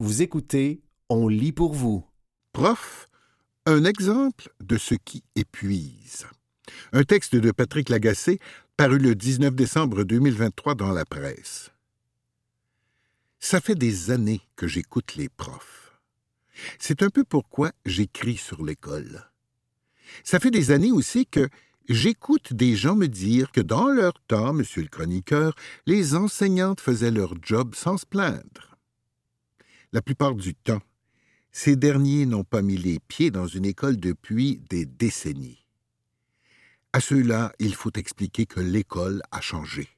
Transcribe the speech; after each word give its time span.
Vous 0.00 0.22
écoutez 0.22 0.80
On 1.08 1.26
lit 1.26 1.50
pour 1.50 1.74
vous. 1.74 2.06
Prof, 2.52 3.08
un 3.66 3.84
exemple 3.84 4.48
de 4.60 4.78
ce 4.78 4.94
qui 4.94 5.24
épuise. 5.34 6.24
Un 6.92 7.02
texte 7.02 7.34
de 7.34 7.50
Patrick 7.50 7.88
Lagacé 7.88 8.38
paru 8.76 9.00
le 9.00 9.16
19 9.16 9.56
décembre 9.56 10.04
2023 10.04 10.76
dans 10.76 10.92
la 10.92 11.04
presse. 11.04 11.72
Ça 13.40 13.60
fait 13.60 13.74
des 13.74 14.12
années 14.12 14.40
que 14.54 14.68
j'écoute 14.68 15.16
les 15.16 15.28
profs. 15.28 15.98
C'est 16.78 17.02
un 17.02 17.10
peu 17.10 17.24
pourquoi 17.24 17.72
j'écris 17.84 18.36
sur 18.36 18.64
l'école. 18.64 19.28
Ça 20.22 20.38
fait 20.38 20.52
des 20.52 20.70
années 20.70 20.92
aussi 20.92 21.26
que 21.26 21.48
j'écoute 21.88 22.52
des 22.52 22.76
gens 22.76 22.94
me 22.94 23.08
dire 23.08 23.50
que 23.50 23.60
dans 23.60 23.88
leur 23.88 24.12
temps, 24.28 24.52
monsieur 24.52 24.82
le 24.82 24.88
chroniqueur, 24.88 25.56
les 25.86 26.14
enseignantes 26.14 26.80
faisaient 26.80 27.10
leur 27.10 27.34
job 27.42 27.74
sans 27.74 27.96
se 27.96 28.06
plaindre. 28.06 28.67
La 29.92 30.02
plupart 30.02 30.34
du 30.34 30.54
temps, 30.54 30.82
ces 31.50 31.74
derniers 31.74 32.26
n'ont 32.26 32.44
pas 32.44 32.60
mis 32.60 32.76
les 32.76 32.98
pieds 33.00 33.30
dans 33.30 33.46
une 33.46 33.64
école 33.64 33.96
depuis 33.96 34.60
des 34.68 34.84
décennies. 34.84 35.64
À 36.92 37.00
ceux-là, 37.00 37.52
il 37.58 37.74
faut 37.74 37.92
expliquer 37.96 38.44
que 38.44 38.60
l'école 38.60 39.22
a 39.30 39.40
changé, 39.40 39.88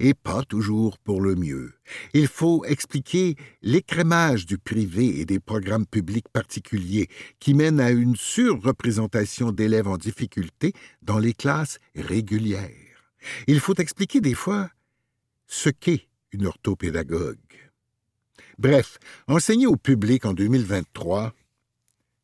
et 0.00 0.12
pas 0.12 0.42
toujours 0.42 0.98
pour 0.98 1.20
le 1.20 1.36
mieux. 1.36 1.72
Il 2.14 2.26
faut 2.26 2.64
expliquer 2.64 3.36
l'écrémage 3.62 4.44
du 4.44 4.58
privé 4.58 5.20
et 5.20 5.24
des 5.24 5.38
programmes 5.38 5.86
publics 5.86 6.28
particuliers 6.28 7.08
qui 7.38 7.54
mènent 7.54 7.80
à 7.80 7.92
une 7.92 8.16
surreprésentation 8.16 9.52
d'élèves 9.52 9.88
en 9.88 9.98
difficulté 9.98 10.72
dans 11.02 11.18
les 11.18 11.32
classes 11.32 11.78
régulières. 11.94 13.12
Il 13.46 13.60
faut 13.60 13.74
expliquer 13.76 14.20
des 14.20 14.34
fois 14.34 14.68
ce 15.46 15.70
qu'est 15.70 16.08
une 16.32 16.46
orthopédagogue. 16.46 17.38
Bref, 18.58 18.98
enseigner 19.28 19.68
au 19.68 19.76
public 19.76 20.24
en 20.24 20.32
2023, 20.32 21.32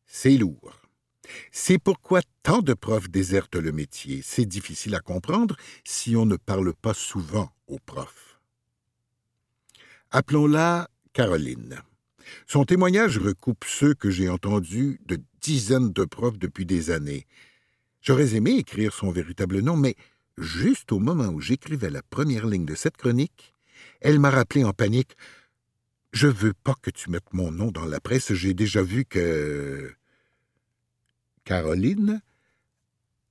c'est 0.05 0.37
lourd. 0.37 0.81
C'est 1.51 1.77
pourquoi 1.77 2.21
tant 2.43 2.61
de 2.61 2.73
profs 2.73 3.09
désertent 3.09 3.55
le 3.55 3.71
métier. 3.71 4.21
C'est 4.21 4.45
difficile 4.45 4.95
à 4.95 4.99
comprendre 4.99 5.55
si 5.85 6.15
on 6.17 6.25
ne 6.25 6.35
parle 6.35 6.73
pas 6.73 6.93
souvent 6.93 7.51
aux 7.67 7.79
profs. 7.79 8.41
Appelons-la 10.11 10.89
Caroline. 11.13 11.81
Son 12.47 12.65
témoignage 12.65 13.17
recoupe 13.17 13.63
ceux 13.65 13.93
que 13.93 14.09
j'ai 14.09 14.27
entendus 14.27 14.99
de 15.05 15.21
dizaines 15.39 15.93
de 15.93 16.03
profs 16.03 16.37
depuis 16.37 16.65
des 16.65 16.91
années. 16.91 17.25
J'aurais 18.01 18.35
aimé 18.35 18.57
écrire 18.57 18.93
son 18.93 19.09
véritable 19.09 19.61
nom, 19.61 19.77
mais 19.77 19.95
juste 20.37 20.91
au 20.91 20.99
moment 20.99 21.29
où 21.29 21.39
j'écrivais 21.39 21.89
la 21.89 22.03
première 22.03 22.45
ligne 22.45 22.65
de 22.65 22.75
cette 22.75 22.97
chronique, 22.97 23.55
elle 24.01 24.19
m'a 24.19 24.29
rappelé 24.29 24.65
en 24.65 24.73
panique 24.73 25.15
Je 26.15 26.27
veux 26.27 26.53
pas 26.53 26.75
que 26.81 26.91
tu 26.91 27.09
mettes 27.09 27.33
mon 27.33 27.51
nom 27.51 27.71
dans 27.71 27.83
la 27.83 27.99
presse, 27.99 28.33
j'ai 28.33 28.53
déjà 28.53 28.81
vu 28.81 29.03
que. 29.03 29.93
Caroline 31.43 32.21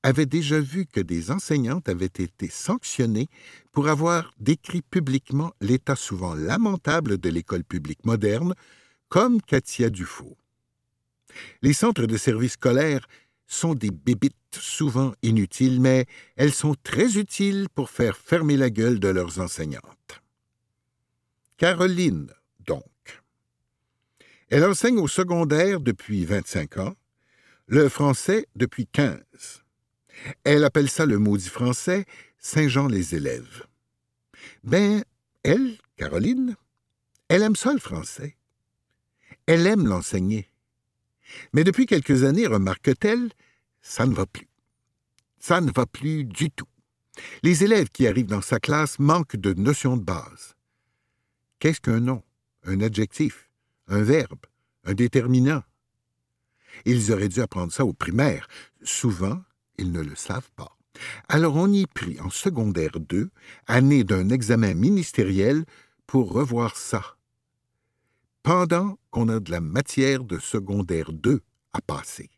avait 0.03 0.27
déjà 0.27 0.61
vu 0.61 0.85
que 0.85 1.01
des 1.01 1.31
enseignantes 1.31 1.89
avaient 1.89 2.05
été 2.05 2.49
sanctionnées 2.51 3.29
pour 3.73 3.89
avoir 3.89 4.35
décrit 4.39 4.83
publiquement 4.83 5.55
l'état 5.63 5.97
souvent 5.97 6.35
lamentable 6.35 7.17
de 7.17 7.31
l'école 7.31 7.65
publique 7.65 8.05
moderne, 8.05 8.55
comme 9.09 9.41
Katia 9.41 9.89
Dufault. 9.89 10.37
Les 11.63 11.73
centres 11.73 12.05
de 12.05 12.19
services 12.19 12.53
scolaires 12.53 13.07
sont 13.47 13.75
des 13.75 13.91
bébites 13.91 14.37
souvent 14.53 15.15
inutiles, 15.23 15.81
mais 15.81 16.05
elles 16.37 16.53
sont 16.53 16.77
très 16.83 17.17
utiles 17.17 17.69
pour 17.75 17.89
faire 17.89 18.19
fermer 18.19 18.59
la 18.59 18.69
gueule 18.69 19.01
de 19.01 19.09
leurs 19.09 19.41
enseignantes. 19.41 20.21
Caroline. 21.57 22.31
Elle 24.51 24.65
enseigne 24.65 24.99
au 24.99 25.09
secondaire 25.09 25.81
depuis 25.81 26.25
25 26.25 26.79
ans, 26.79 26.97
le 27.67 27.89
français 27.89 28.47
depuis 28.57 28.87
15. 28.87 29.19
Elle 30.45 30.65
appelle 30.65 30.89
ça 30.89 31.07
le 31.07 31.19
maudit 31.19 31.49
français 31.49 32.05
Saint-Jean 32.39 32.89
les 32.89 33.15
élèves. 33.15 33.67
Ben, 34.63 35.03
elle, 35.43 35.79
Caroline, 35.97 36.57
elle 37.29 37.43
aime 37.43 37.57
ça 37.57 37.73
le 37.73 37.79
français. 37.79 38.37
Elle 39.47 39.67
aime 39.67 39.87
l'enseigner. 39.87 40.51
Mais 41.53 41.65
depuis 41.65 41.87
quelques 41.87 42.23
années, 42.25 42.47
remarque-t-elle, 42.47 43.31
ça 43.81 44.07
ne 44.07 44.15
va 44.15 44.27
plus. 44.27 44.49
Ça 45.39 45.61
ne 45.61 45.71
va 45.71 45.87
plus 45.87 46.25
du 46.25 46.51
tout. 46.51 46.69
Les 47.43 47.65
élèves 47.65 47.91
qui 47.91 48.07
arrivent 48.07 48.27
dans 48.27 48.43
sa 48.43 48.61
classe 48.61 48.99
manquent 48.99 49.37
de 49.37 49.55
notions 49.55 49.97
de 49.97 50.03
base. 50.03 50.55
Qu'est-ce 51.59 51.81
qu'un 51.81 52.01
nom, 52.01 52.23
un 52.65 52.81
adjectif, 52.81 53.49
un 53.89 54.03
verbe, 54.03 54.41
un 54.85 54.95
déterminant? 54.95 55.63
Ils 56.85 57.13
auraient 57.13 57.29
dû 57.29 57.41
apprendre 57.41 57.73
ça 57.73 57.85
au 57.85 57.93
primaire. 57.93 58.49
Souvent, 58.83 59.43
ils 59.79 59.93
ne 59.93 60.03
le 60.03 60.15
savent 60.15 60.51
pas. 60.57 60.77
Alors 61.29 61.57
on 61.57 61.73
y 61.73 61.87
prit 61.87 62.21
en 62.21 62.31
secondaire 62.31 63.01
2, 63.01 63.31
année 63.67 64.05
d'un 64.05 64.29
examen 64.31 64.75
ministériel, 64.75 65.65
pour 66.07 66.33
revoir 66.33 66.77
ça. 66.77 67.17
Pendant 68.43 68.99
qu'on 69.11 69.29
a 69.29 69.41
de 69.41 69.51
la 69.51 69.61
matière 69.61 70.23
de 70.23 70.39
secondaire 70.39 71.13
2 71.13 71.41
à 71.73 71.81
passer. 71.81 72.31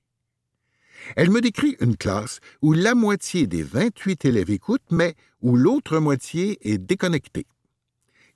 Elle 1.14 1.30
me 1.30 1.40
décrit 1.40 1.76
une 1.80 1.96
classe 1.96 2.40
où 2.62 2.72
la 2.72 2.94
moitié 2.94 3.46
des 3.46 3.62
28 3.62 4.24
élèves 4.24 4.50
écoutent, 4.50 4.90
mais 4.90 5.14
où 5.42 5.56
l'autre 5.56 5.98
moitié 5.98 6.58
est 6.62 6.78
déconnectée. 6.78 7.46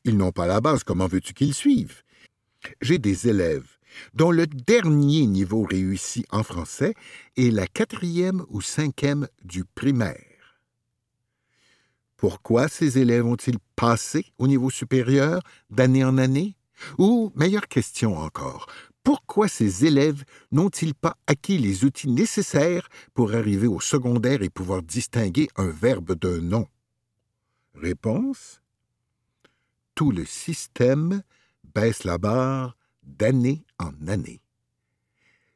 Ils 0.05 0.17
n'ont 0.17 0.33
pas 0.33 0.47
la 0.47 0.61
base, 0.61 0.85
comment 0.85 1.07
veux-tu 1.07 1.33
qu'ils 1.33 1.55
suivent? 1.55 2.03
J'ai 2.81 2.99
des 2.99 3.29
élèves 3.29 3.79
dont 4.15 4.31
le 4.31 4.47
dernier 4.47 5.27
niveau 5.27 5.63
réussi 5.63 6.25
en 6.31 6.43
français 6.43 6.95
est 7.37 7.51
la 7.51 7.67
quatrième 7.67 8.45
ou 8.49 8.61
cinquième 8.61 9.29
du 9.45 9.65
primaire. 9.65 10.61
Pourquoi 12.17 12.69
ces 12.69 12.99
élèves 12.99 13.27
ont-ils 13.27 13.59
passé 13.77 14.27
au 14.39 14.47
niveau 14.47 14.71
supérieur 14.71 15.41
d'année 15.71 16.05
en 16.05 16.19
année? 16.19 16.57
Ou, 16.99 17.33
meilleure 17.35 17.69
question 17.69 18.17
encore, 18.17 18.67
pourquoi 19.03 19.49
ces 19.49 19.87
élèves 19.87 20.25
n'ont-ils 20.53 20.95
pas 20.95 21.17
acquis 21.27 21.59
les 21.59 21.85
outils 21.85 22.11
nécessaires 22.11 22.89
pour 23.15 23.35
arriver 23.35 23.67
au 23.67 23.81
secondaire 23.81 24.43
et 24.43 24.51
pouvoir 24.51 24.83
distinguer 24.83 25.49
un 25.57 25.71
verbe 25.71 26.15
d'un 26.15 26.41
nom? 26.41 26.69
Réponse 27.75 28.61
Tout 29.95 30.11
le 30.11 30.27
système 30.27 31.23
baisse 31.75 32.05
la 32.05 32.19
barre 32.19 32.77
d'année 33.03 33.65
en 33.79 33.93
année. 34.09 34.41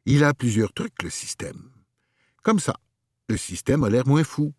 Il 0.07 0.25
a 0.25 0.35
plusieurs 0.35 0.73
trucs, 0.73 1.03
le 1.03 1.11
système. 1.11 1.71
Comme 2.43 2.61
ça, 2.61 2.77
le 3.29 3.37
système 3.37 3.85
a 3.85 3.91
l'air 3.91 4.07
moins 4.07 4.25
fou. 4.25 4.53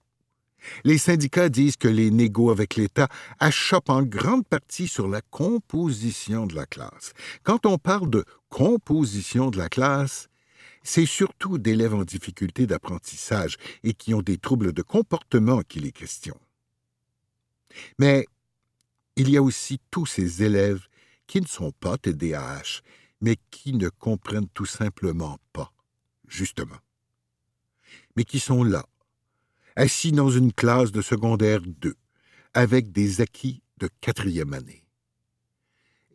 Les 0.84 0.98
syndicats 0.98 1.50
disent 1.50 1.78
que 1.78 1.88
les 1.88 2.10
négos 2.10 2.50
avec 2.50 2.76
l'État 2.76 3.08
achoppent 3.40 3.92
en 3.92 4.02
grande 4.02 4.48
partie 4.48 4.88
sur 4.88 5.08
la 5.08 5.22
composition 5.22 6.48
de 6.48 6.56
la 6.56 6.66
classe. 6.66 7.14
Quand 7.44 7.68
on 7.68 7.78
parle 7.78 8.10
de 8.10 8.26
composition 8.50 9.52
de 9.52 9.58
la 9.58 9.70
classe, 9.70 10.28
c'est 10.82 11.06
surtout 11.06 11.58
d'élèves 11.58 11.94
en 11.94 12.04
difficulté 12.04 12.66
d'apprentissage 12.66 13.58
et 13.84 13.94
qui 13.94 14.14
ont 14.14 14.22
des 14.22 14.38
troubles 14.38 14.72
de 14.72 14.82
comportement 14.82 15.62
qu'il 15.62 15.86
est 15.86 15.92
question. 15.92 16.40
Mais 18.00 18.26
il 19.16 19.30
y 19.30 19.38
a 19.38 19.44
aussi 19.44 19.80
tous 19.92 20.06
ces 20.06 20.44
élèves 20.44 20.88
qui 21.28 21.42
ne 21.42 21.48
sont 21.48 21.72
pas 21.72 21.98
TDAH, 21.98 22.82
mais 23.22 23.38
qui 23.52 23.74
ne 23.74 23.90
comprennent 23.90 24.50
tout 24.50 24.66
simplement 24.66 25.40
pas, 25.54 25.72
justement. 26.28 26.78
Mais 28.16 28.24
qui 28.24 28.40
sont 28.40 28.64
là, 28.64 28.86
assis 29.76 30.12
dans 30.12 30.30
une 30.30 30.54
classe 30.54 30.92
de 30.92 31.02
secondaire 31.02 31.62
2, 31.62 31.96
avec 32.54 32.92
des 32.92 33.22
acquis 33.22 33.62
de 33.78 33.90
quatrième 34.02 34.54
année, 34.54 34.86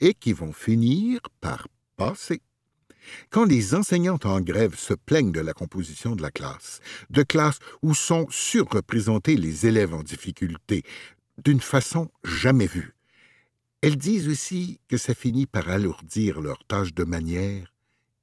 et 0.00 0.15
qui 0.15 0.32
vont 0.32 0.53
finir 0.53 1.20
par 1.41 1.69
passer. 1.97 2.41
Quand 3.31 3.44
les 3.44 3.75
enseignantes 3.75 4.26
en 4.26 4.40
grève 4.40 4.76
se 4.76 4.94
plaignent 4.94 5.32
de 5.32 5.40
la 5.40 5.52
composition 5.52 6.14
de 6.17 6.23
la 6.23 6.31
classe, 6.31 6.81
de 7.11 7.23
classe 7.23 7.58
où 7.82 7.94
sont 7.94 8.26
surreprésentés 8.31 9.37
les 9.37 9.67
élèves 9.67 9.94
en 9.94 10.02
difficulté, 10.02 10.82
d'une 11.43 11.61
façon 11.61 12.11
jamais 12.25 12.67
vue, 12.67 12.94
elles 13.82 13.97
disent 13.97 14.29
aussi 14.29 14.81
que 14.88 14.97
ça 14.97 15.15
finit 15.15 15.47
par 15.47 15.69
alourdir 15.69 16.41
leurs 16.41 16.65
tâches 16.65 16.94
de 16.94 17.05
manière 17.05 17.73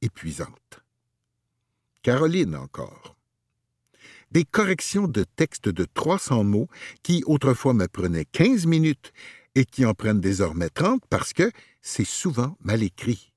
épuisante. 0.02 0.82
Caroline 2.04 2.56
encore. 2.56 3.16
Des 4.32 4.44
corrections 4.44 5.08
de 5.08 5.24
textes 5.24 5.70
de 5.70 5.86
300 5.86 6.44
mots 6.44 6.68
qui 7.02 7.24
autrefois 7.26 7.74
me 7.74 7.88
prenaient 7.88 8.26
15 8.26 8.66
minutes 8.66 9.14
et 9.56 9.66
qui 9.66 9.86
en 9.86 9.94
prennent 9.94 10.22
désormais 10.22 10.70
30 10.70 11.02
parce 11.10 11.34
que 11.34 11.52
c'est 11.82 12.06
souvent 12.06 12.58
mal 12.62 12.84
écrit. 12.84 13.32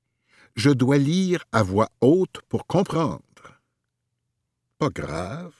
Je 0.55 0.69
dois 0.69 0.97
lire 0.97 1.43
à 1.51 1.63
voix 1.63 1.89
haute 2.01 2.41
pour 2.49 2.67
comprendre. 2.67 3.21
Pas 4.77 4.89
grave. 4.89 5.53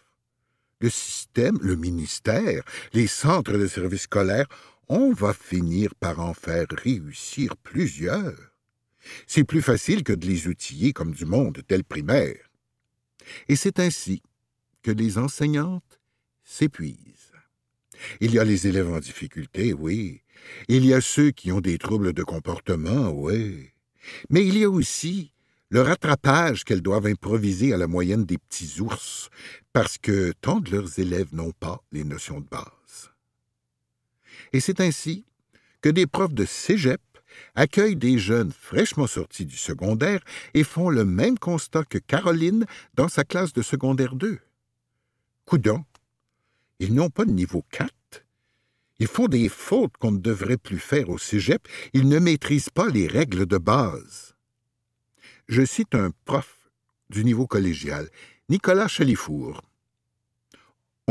Le 0.80 0.90
système, 0.90 1.58
le 1.62 1.75
ministère, 1.75 2.63
les 2.94 3.08
centres 3.08 3.58
de 3.58 3.68
services 3.68 4.04
scolaires 4.04 4.48
on 4.93 5.13
va 5.13 5.33
finir 5.33 5.95
par 5.95 6.19
en 6.19 6.33
faire 6.33 6.65
réussir 6.69 7.55
plusieurs. 7.55 8.35
C'est 9.25 9.45
plus 9.45 9.61
facile 9.61 10.03
que 10.03 10.11
de 10.11 10.27
les 10.27 10.47
outiller 10.47 10.91
comme 10.91 11.13
du 11.13 11.25
monde 11.25 11.61
tel 11.65 11.85
primaire. 11.85 12.51
Et 13.47 13.55
c'est 13.55 13.79
ainsi 13.79 14.21
que 14.83 14.91
les 14.91 15.17
enseignantes 15.17 16.01
s'épuisent. 16.43 17.31
Il 18.19 18.33
y 18.33 18.39
a 18.39 18.43
les 18.43 18.67
élèves 18.67 18.91
en 18.91 18.99
difficulté, 18.99 19.71
oui. 19.71 20.23
Il 20.67 20.85
y 20.85 20.93
a 20.93 20.99
ceux 20.99 21.31
qui 21.31 21.53
ont 21.53 21.61
des 21.61 21.77
troubles 21.77 22.11
de 22.11 22.23
comportement, 22.23 23.11
oui. 23.11 23.69
Mais 24.29 24.45
il 24.45 24.57
y 24.57 24.65
a 24.65 24.69
aussi 24.69 25.31
le 25.69 25.83
rattrapage 25.83 26.65
qu'elles 26.65 26.81
doivent 26.81 27.05
improviser 27.05 27.73
à 27.73 27.77
la 27.77 27.88
moyenne 27.88 28.25
des 28.25 28.38
petits 28.38 28.81
ours, 28.81 29.29
parce 29.71 29.97
que 29.97 30.33
tant 30.41 30.59
de 30.59 30.69
leurs 30.71 30.99
élèves 30.99 31.33
n'ont 31.33 31.53
pas 31.53 31.81
les 31.93 32.03
notions 32.03 32.41
de 32.41 32.49
base. 32.49 32.81
Et 34.53 34.59
c'est 34.59 34.81
ainsi 34.81 35.25
que 35.81 35.89
des 35.89 36.07
profs 36.07 36.33
de 36.33 36.45
cégep 36.45 37.01
accueillent 37.56 37.95
des 37.95 38.18
jeunes 38.18 38.51
fraîchement 38.51 39.07
sortis 39.07 39.45
du 39.45 39.57
secondaire 39.57 40.21
et 40.53 40.63
font 40.63 40.89
le 40.89 41.06
même 41.06 41.39
constat 41.39 41.83
que 41.86 41.98
Caroline 41.98 42.65
dans 42.95 43.07
sa 43.07 43.24
classe 43.24 43.53
de 43.53 43.62
secondaire 43.62 44.15
2. 44.15 44.39
Coudon, 45.45 45.83
ils 46.80 46.94
n'ont 46.94 47.09
pas 47.09 47.25
de 47.25 47.31
niveau 47.31 47.63
4. 47.71 47.92
Ils 49.00 49.07
font 49.07 49.27
des 49.27 49.50
fautes 49.50 49.98
qu'on 49.98 50.12
ne 50.12 50.19
devrait 50.19 50.57
plus 50.57 50.80
faire 50.80 51.09
au 51.09 51.18
cégep. 51.18 51.68
Ils 51.94 52.07
ne 52.07 52.19
maîtrisent 52.19 52.69
pas 52.69 52.88
les 52.88 53.07
règles 53.07 53.45
de 53.45 53.57
base. 53.57 54.36
Je 55.48 55.65
cite 55.65 55.95
un 55.95 56.12
prof 56.25 56.69
du 57.09 57.24
niveau 57.25 57.48
collégial, 57.48 58.09
Nicolas 58.48 58.88
Chalifour. 58.88 59.62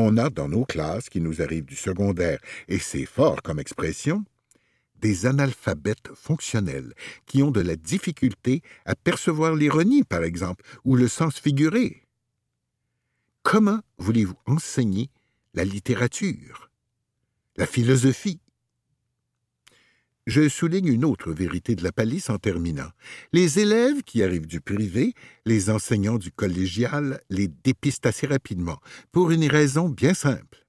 On 0.02 0.16
a 0.16 0.30
dans 0.30 0.48
nos 0.48 0.64
classes 0.64 1.10
qui 1.10 1.20
nous 1.20 1.42
arrivent 1.42 1.66
du 1.66 1.76
secondaire, 1.76 2.38
et 2.68 2.78
c'est 2.78 3.04
fort 3.04 3.42
comme 3.42 3.60
expression, 3.60 4.24
des 4.98 5.26
analphabètes 5.26 6.08
fonctionnels 6.14 6.94
qui 7.26 7.42
ont 7.42 7.50
de 7.50 7.60
la 7.60 7.76
difficulté 7.76 8.62
à 8.86 8.94
percevoir 8.94 9.54
l'ironie, 9.54 10.02
par 10.02 10.24
exemple, 10.24 10.64
ou 10.86 10.96
le 10.96 11.06
sens 11.06 11.38
figuré. 11.38 12.02
Comment 13.42 13.80
voulez-vous 13.98 14.38
enseigner 14.46 15.10
la 15.52 15.64
littérature, 15.64 16.70
la 17.56 17.66
philosophie 17.66 18.40
Je 20.26 20.48
souligne 20.48 20.88
une 20.88 21.04
autre 21.04 21.32
vérité 21.32 21.74
de 21.74 21.82
la 21.82 21.92
palisse 21.92 22.30
en 22.30 22.38
terminant. 22.38 22.90
Les 23.32 23.58
élèves 23.58 24.02
qui 24.02 24.22
arrivent 24.22 24.46
du 24.46 24.60
privé, 24.60 25.14
les 25.46 25.70
enseignants 25.70 26.18
du 26.18 26.30
collégial 26.30 27.20
les 27.30 27.48
dépistent 27.48 28.06
assez 28.06 28.26
rapidement, 28.26 28.78
pour 29.12 29.30
une 29.30 29.48
raison 29.48 29.88
bien 29.88 30.14
simple. 30.14 30.66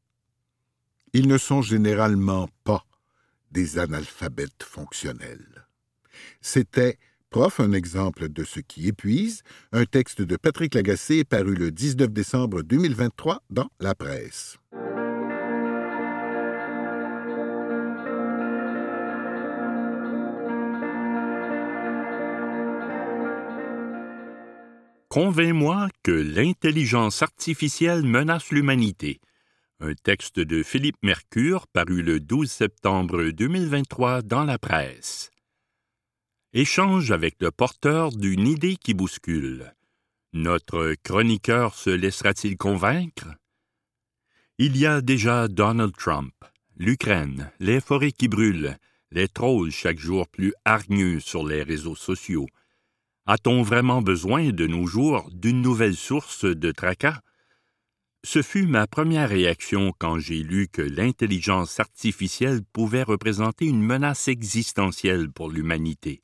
Ils 1.14 1.28
ne 1.28 1.38
sont 1.38 1.62
généralement 1.62 2.48
pas 2.64 2.86
des 3.52 3.78
analphabètes 3.78 4.64
fonctionnels. 4.64 5.68
C'était 6.40 6.98
Prof, 7.30 7.62
un 7.62 7.72
exemple 7.72 8.28
de 8.28 8.44
ce 8.44 8.60
qui 8.60 8.90
épuise, 8.90 9.44
un 9.72 9.86
texte 9.86 10.22
de 10.22 10.36
Patrick 10.36 10.76
Lagacé 10.76 11.24
paru 11.24 11.56
le 11.56 11.72
19 11.72 12.10
décembre 12.12 12.62
2023 12.62 13.42
dans 13.50 13.70
La 13.80 13.96
Presse. 13.96 14.58
Convainc-moi 25.12 25.90
que 26.04 26.12
l'intelligence 26.14 27.22
artificielle 27.22 28.04
menace 28.04 28.50
l'humanité. 28.50 29.20
Un 29.82 29.94
texte 29.94 30.40
de 30.40 30.64
Philippe 30.64 31.04
Mercure 31.04 31.68
paru 31.68 32.02
le 32.02 32.22
12 32.22 32.50
septembre 32.50 33.22
2023 33.32 34.22
dans 34.22 34.46
la 34.46 34.58
presse 34.58 35.30
échange 36.54 37.12
avec 37.12 37.36
le 37.42 37.52
porteur 37.52 38.12
d'une 38.12 38.48
idée 38.48 38.78
qui 38.78 38.94
bouscule. 38.94 39.76
Notre 40.32 40.96
chroniqueur 41.04 41.76
se 41.76 41.90
laissera-t-il 41.90 42.56
convaincre? 42.56 43.36
Il 44.60 44.78
y 44.78 44.86
a 44.86 45.02
déjà 45.02 45.50
Donald 45.50 45.94
Trump, 45.98 46.34
l'Ukraine, 46.78 47.52
les 47.60 47.82
forêts 47.82 48.14
qui 48.14 48.30
brûlent, 48.30 48.78
les 49.12 49.28
trolls 49.28 49.72
chaque 49.72 50.00
jour 50.00 50.30
plus 50.30 50.54
hargneux 50.64 51.20
sur 51.20 51.46
les 51.46 51.64
réseaux 51.64 51.98
sociaux. 51.98 52.48
A-t-on 53.34 53.62
vraiment 53.62 54.02
besoin 54.02 54.50
de 54.50 54.68
nos 54.68 54.86
jours 54.86 55.30
d'une 55.32 55.62
nouvelle 55.62 55.96
source 55.96 56.44
de 56.44 56.70
tracas? 56.74 57.22
Ce 58.26 58.42
fut 58.42 58.68
ma 58.68 58.88
première 58.88 59.30
réaction 59.30 59.94
quand 59.98 60.20
j'ai 60.20 60.44
lu 60.44 60.68
que 60.68 60.82
l'intelligence 60.82 61.80
artificielle 61.80 62.60
pouvait 62.74 63.04
représenter 63.04 63.68
une 63.68 63.82
menace 63.82 64.28
existentielle 64.28 65.32
pour 65.32 65.50
l'humanité. 65.50 66.24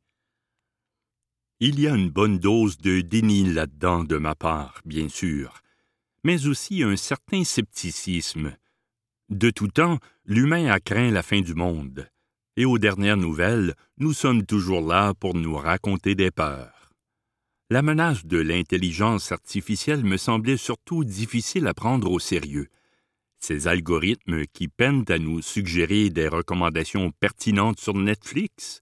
Il 1.61 1.79
y 1.79 1.87
a 1.87 1.95
une 1.95 2.09
bonne 2.09 2.39
dose 2.39 2.77
de 2.77 2.99
déni 2.99 3.53
là-dedans 3.53 4.03
de 4.03 4.17
ma 4.17 4.35
part, 4.35 4.81
bien 4.83 5.07
sûr, 5.07 5.61
mais 6.25 6.45
aussi 6.45 6.83
un 6.83 6.97
certain 6.97 7.45
scepticisme. 7.45 8.53
De 9.29 9.49
tout 9.49 9.69
temps, 9.69 9.99
l'humain 10.25 10.65
a 10.65 10.81
craint 10.81 11.11
la 11.11 11.23
fin 11.23 11.39
du 11.39 11.55
monde, 11.55 12.11
et 12.57 12.65
aux 12.65 12.79
dernières 12.79 13.15
nouvelles, 13.15 13.75
nous 13.97 14.11
sommes 14.11 14.45
toujours 14.45 14.85
là 14.85 15.13
pour 15.13 15.35
nous 15.35 15.55
raconter 15.55 16.13
des 16.13 16.31
peurs. 16.31 16.76
La 17.69 17.81
menace 17.81 18.25
de 18.25 18.37
l'intelligence 18.37 19.33
artificielle 19.33 20.05
me 20.05 20.15
semblait 20.15 20.55
surtout 20.55 21.03
difficile 21.03 21.67
à 21.67 21.73
prendre 21.73 22.09
au 22.09 22.17
sérieux. 22.17 22.69
Ces 23.39 23.67
algorithmes 23.67 24.45
qui 24.53 24.69
peinent 24.69 25.03
à 25.09 25.17
nous 25.17 25.41
suggérer 25.41 26.09
des 26.09 26.29
recommandations 26.29 27.11
pertinentes 27.11 27.81
sur 27.81 27.93
Netflix, 27.93 28.79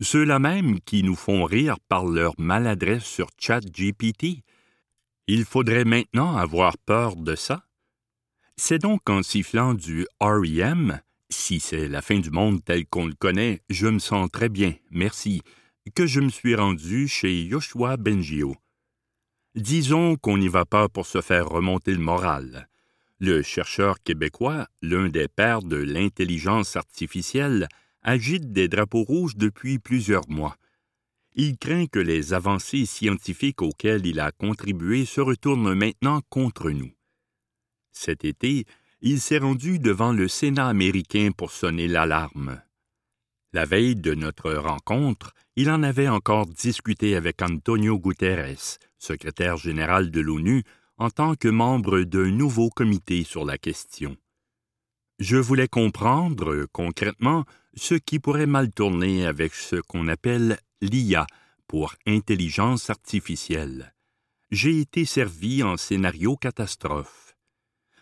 ceux-là 0.00 0.38
même 0.38 0.78
qui 0.80 1.02
nous 1.02 1.16
font 1.16 1.44
rire 1.44 1.76
par 1.88 2.04
leur 2.04 2.34
maladresse 2.38 3.04
sur 3.04 3.28
ChatGPT. 3.38 4.42
Il 5.26 5.46
faudrait 5.46 5.86
maintenant 5.86 6.36
avoir 6.36 6.76
peur 6.76 7.16
de 7.16 7.34
ça? 7.34 7.64
C'est 8.56 8.78
donc 8.78 9.08
en 9.08 9.22
sifflant 9.22 9.72
du 9.72 10.06
REM, 10.20 11.00
si 11.30 11.60
c'est 11.60 11.88
la 11.88 12.02
fin 12.02 12.18
du 12.18 12.30
monde 12.30 12.62
tel 12.62 12.86
qu'on 12.86 13.06
le 13.06 13.14
connaît, 13.14 13.62
je 13.70 13.86
me 13.86 13.98
sens 13.98 14.28
très 14.30 14.50
bien, 14.50 14.74
merci, 14.90 15.42
que 15.90 16.06
je 16.06 16.20
me 16.20 16.28
suis 16.28 16.54
rendu 16.54 17.08
chez 17.08 17.42
Yoshua 17.44 17.96
Bengio. 17.96 18.56
Disons 19.54 20.16
qu'on 20.16 20.38
n'y 20.38 20.48
va 20.48 20.64
pas 20.64 20.88
pour 20.88 21.06
se 21.06 21.20
faire 21.20 21.48
remonter 21.48 21.92
le 21.92 22.00
moral. 22.00 22.68
Le 23.18 23.42
chercheur 23.42 24.00
québécois, 24.02 24.68
l'un 24.82 25.08
des 25.08 25.28
pères 25.28 25.62
de 25.62 25.76
l'intelligence 25.76 26.76
artificielle, 26.76 27.68
agite 28.02 28.52
des 28.52 28.68
drapeaux 28.68 29.02
rouges 29.02 29.36
depuis 29.36 29.78
plusieurs 29.78 30.28
mois. 30.28 30.56
Il 31.34 31.56
craint 31.58 31.86
que 31.86 31.98
les 31.98 32.34
avancées 32.34 32.86
scientifiques 32.86 33.62
auxquelles 33.62 34.06
il 34.06 34.20
a 34.20 34.32
contribué 34.32 35.04
se 35.04 35.20
retournent 35.20 35.74
maintenant 35.74 36.20
contre 36.28 36.70
nous. 36.70 36.92
Cet 37.92 38.24
été, 38.24 38.64
il 39.00 39.20
s'est 39.20 39.38
rendu 39.38 39.78
devant 39.78 40.12
le 40.12 40.28
Sénat 40.28 40.68
américain 40.68 41.30
pour 41.36 41.50
sonner 41.50 41.88
l'alarme. 41.88 42.60
La 43.54 43.64
veille 43.64 43.96
de 43.96 44.14
notre 44.14 44.52
rencontre, 44.52 45.32
il 45.56 45.70
en 45.70 45.82
avait 45.82 46.08
encore 46.08 46.46
discuté 46.46 47.16
avec 47.16 47.40
Antonio 47.40 47.98
Guterres, 47.98 48.78
secrétaire 48.98 49.56
général 49.56 50.10
de 50.10 50.20
l'ONU, 50.20 50.64
en 50.98 51.08
tant 51.08 51.34
que 51.34 51.48
membre 51.48 52.00
d'un 52.00 52.30
nouveau 52.30 52.68
comité 52.68 53.24
sur 53.24 53.46
la 53.46 53.56
question. 53.56 54.16
Je 55.18 55.36
voulais 55.36 55.68
comprendre, 55.68 56.66
concrètement, 56.72 57.44
ce 57.74 57.94
qui 57.94 58.18
pourrait 58.18 58.46
mal 58.46 58.70
tourner 58.70 59.26
avec 59.26 59.54
ce 59.54 59.76
qu'on 59.76 60.08
appelle 60.08 60.58
l'IA 60.82 61.26
pour 61.66 61.94
intelligence 62.06 62.90
artificielle. 62.90 63.94
J'ai 64.50 64.80
été 64.80 65.04
servi 65.04 65.62
en 65.62 65.76
scénario 65.76 66.36
catastrophe. 66.36 67.34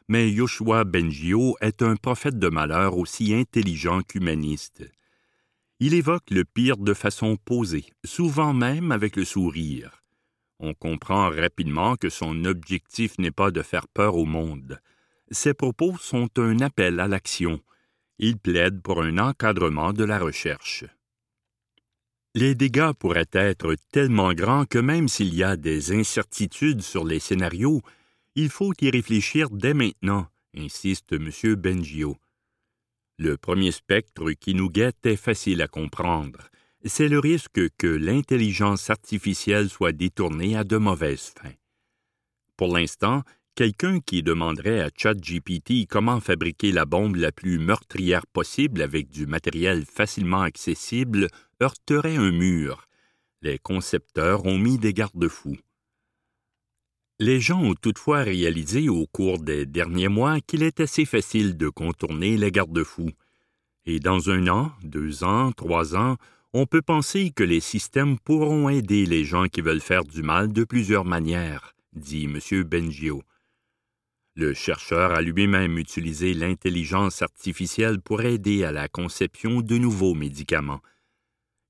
Mais 0.08 0.30
Yoshua 0.30 0.84
Bengio 0.84 1.56
est 1.60 1.82
un 1.82 1.96
prophète 1.96 2.38
de 2.38 2.48
malheur 2.48 2.96
aussi 2.96 3.34
intelligent 3.34 4.02
qu'humaniste. 4.02 4.84
Il 5.78 5.94
évoque 5.94 6.30
le 6.30 6.44
pire 6.44 6.78
de 6.78 6.94
façon 6.94 7.36
posée, 7.36 7.86
souvent 8.04 8.54
même 8.54 8.92
avec 8.92 9.16
le 9.16 9.24
sourire. 9.24 10.02
On 10.58 10.72
comprend 10.72 11.28
rapidement 11.28 11.96
que 11.96 12.08
son 12.08 12.44
objectif 12.46 13.18
n'est 13.18 13.30
pas 13.30 13.50
de 13.50 13.62
faire 13.62 13.88
peur 13.88 14.16
au 14.16 14.24
monde. 14.24 14.80
Ses 15.30 15.54
propos 15.54 15.96
sont 15.98 16.30
un 16.38 16.60
appel 16.60 16.98
à 16.98 17.08
l'action, 17.08 17.60
il 18.18 18.38
plaide 18.38 18.80
pour 18.80 19.02
un 19.02 19.18
encadrement 19.18 19.92
de 19.92 20.04
la 20.04 20.18
recherche. 20.18 20.84
Les 22.34 22.54
dégâts 22.54 22.92
pourraient 22.92 23.28
être 23.32 23.76
tellement 23.92 24.32
grands 24.32 24.64
que 24.64 24.78
même 24.78 25.08
s'il 25.08 25.34
y 25.34 25.42
a 25.42 25.56
des 25.56 25.92
incertitudes 25.92 26.82
sur 26.82 27.04
les 27.04 27.20
scénarios, 27.20 27.82
il 28.34 28.50
faut 28.50 28.72
y 28.80 28.90
réfléchir 28.90 29.50
dès 29.50 29.74
maintenant, 29.74 30.26
insiste 30.56 31.12
M. 31.12 31.30
Bengio. 31.56 32.16
Le 33.18 33.36
premier 33.36 33.72
spectre 33.72 34.32
qui 34.32 34.54
nous 34.54 34.70
guette 34.70 35.04
est 35.06 35.16
facile 35.16 35.62
à 35.62 35.68
comprendre. 35.68 36.48
C'est 36.84 37.08
le 37.08 37.18
risque 37.18 37.60
que 37.78 37.86
l'intelligence 37.86 38.90
artificielle 38.90 39.68
soit 39.68 39.92
détournée 39.92 40.56
à 40.56 40.64
de 40.64 40.76
mauvaises 40.76 41.32
fins. 41.36 41.54
Pour 42.56 42.76
l'instant, 42.76 43.22
Quelqu'un 43.56 44.00
qui 44.00 44.22
demanderait 44.22 44.82
à 44.82 44.90
ChatGPT 44.94 45.86
comment 45.88 46.20
fabriquer 46.20 46.72
la 46.72 46.84
bombe 46.84 47.16
la 47.16 47.32
plus 47.32 47.58
meurtrière 47.58 48.26
possible 48.26 48.82
avec 48.82 49.08
du 49.08 49.24
matériel 49.26 49.86
facilement 49.86 50.42
accessible 50.42 51.28
heurterait 51.62 52.16
un 52.16 52.32
mur. 52.32 52.86
les 53.40 53.58
concepteurs 53.58 54.44
ont 54.44 54.58
mis 54.58 54.76
des 54.76 54.92
garde-fous. 54.92 55.56
Les 57.18 57.40
gens 57.40 57.62
ont 57.62 57.74
toutefois 57.74 58.22
réalisé 58.22 58.90
au 58.90 59.06
cours 59.06 59.38
des 59.38 59.64
derniers 59.64 60.08
mois 60.08 60.38
qu'il 60.42 60.62
est 60.62 60.80
assez 60.80 61.06
facile 61.06 61.56
de 61.56 61.70
contourner 61.70 62.36
les 62.36 62.52
garde-fous. 62.52 63.12
Et 63.86 64.00
dans 64.00 64.28
un 64.28 64.48
an, 64.48 64.72
deux 64.82 65.24
ans, 65.24 65.50
trois 65.52 65.96
ans, 65.96 66.16
on 66.52 66.66
peut 66.66 66.82
penser 66.82 67.30
que 67.34 67.42
les 67.42 67.60
systèmes 67.60 68.18
pourront 68.18 68.68
aider 68.68 69.06
les 69.06 69.24
gens 69.24 69.46
qui 69.46 69.62
veulent 69.62 69.80
faire 69.80 70.04
du 70.04 70.22
mal 70.22 70.52
de 70.52 70.64
plusieurs 70.64 71.06
manières, 71.06 71.74
dit 71.94 72.24
M. 72.24 72.64
Bengio. 72.64 73.22
Le 74.34 74.52
chercheur 74.52 75.12
a 75.12 75.22
lui-même 75.22 75.78
utilisé 75.78 76.34
l'intelligence 76.34 77.22
artificielle 77.22 78.02
pour 78.02 78.20
aider 78.20 78.64
à 78.64 78.72
la 78.72 78.88
conception 78.88 79.62
de 79.62 79.78
nouveaux 79.78 80.12
médicaments. 80.12 80.82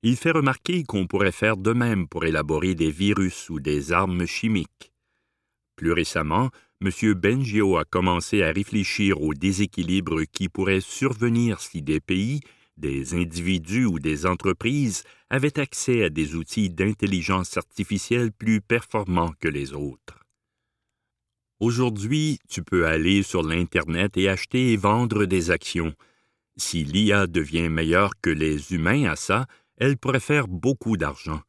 Il 0.03 0.17
fait 0.17 0.31
remarquer 0.31 0.83
qu'on 0.83 1.07
pourrait 1.07 1.31
faire 1.31 1.55
de 1.55 1.71
même 1.71 2.09
pour 2.09 2.25
élaborer 2.25 2.75
des 2.75 2.91
virus 2.91 3.49
ou 3.49 3.61
des 3.61 3.93
armes 3.93 4.25
chimiques. 4.25 4.91
Plus 5.77 5.93
récemment, 5.93 6.49
M. 6.81 7.13
Bengio 7.13 7.77
a 7.77 7.85
commencé 7.85 8.43
à 8.43 8.51
réfléchir 8.51 9.21
aux 9.21 9.33
déséquilibres 9.33 10.23
qui 10.31 10.49
pourraient 10.49 10.81
survenir 10.81 11.61
si 11.61 11.81
des 11.81 11.99
pays, 12.01 12.41
des 12.77 13.13
individus 13.13 13.85
ou 13.85 13.99
des 13.99 14.25
entreprises 14.25 15.03
avaient 15.29 15.59
accès 15.59 16.03
à 16.03 16.09
des 16.09 16.35
outils 16.35 16.69
d'intelligence 16.69 17.57
artificielle 17.57 18.31
plus 18.31 18.59
performants 18.59 19.33
que 19.39 19.47
les 19.47 19.73
autres. 19.73 20.19
Aujourd'hui, 21.59 22.39
tu 22.49 22.63
peux 22.63 22.85
aller 22.85 23.23
sur 23.23 23.43
l'Internet 23.43 24.17
et 24.17 24.29
acheter 24.29 24.73
et 24.73 24.77
vendre 24.77 25.25
des 25.25 25.51
actions. 25.51 25.93
Si 26.55 26.83
l'IA 26.83 27.27
devient 27.27 27.69
meilleure 27.69 28.11
que 28.19 28.29
les 28.31 28.73
humains 28.73 29.05
à 29.05 29.15
ça, 29.15 29.45
elle 29.77 29.97
pourrait 29.97 30.19
faire 30.19 30.47
beaucoup 30.47 30.97
d'argent. 30.97 31.41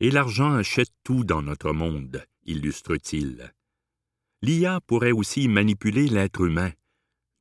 Et 0.00 0.10
l'argent 0.10 0.54
achète 0.54 0.92
tout 1.04 1.24
dans 1.24 1.42
notre 1.42 1.72
monde, 1.72 2.24
illustre-t-il. 2.44 3.55
L'IA 4.42 4.80
pourrait 4.86 5.12
aussi 5.12 5.48
manipuler 5.48 6.08
l'être 6.08 6.42
humain. 6.42 6.70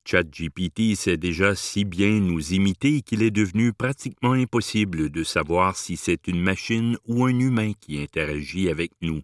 ChatGPT 0.06 0.96
sait 0.96 1.18
déjà 1.18 1.56
si 1.56 1.84
bien 1.84 2.20
nous 2.20 2.54
imiter 2.54 3.02
qu'il 3.02 3.24
est 3.24 3.32
devenu 3.32 3.74
pratiquement 3.74 4.34
impossible 4.34 5.10
de 5.10 5.24
savoir 5.24 5.76
si 5.76 5.98
c'est 5.98 6.28
une 6.28 6.42
machine 6.42 6.98
ou 7.08 7.26
un 7.26 7.38
humain 7.40 7.74
qui 7.80 8.00
interagit 8.00 8.70
avec 8.70 8.92
nous. 9.02 9.22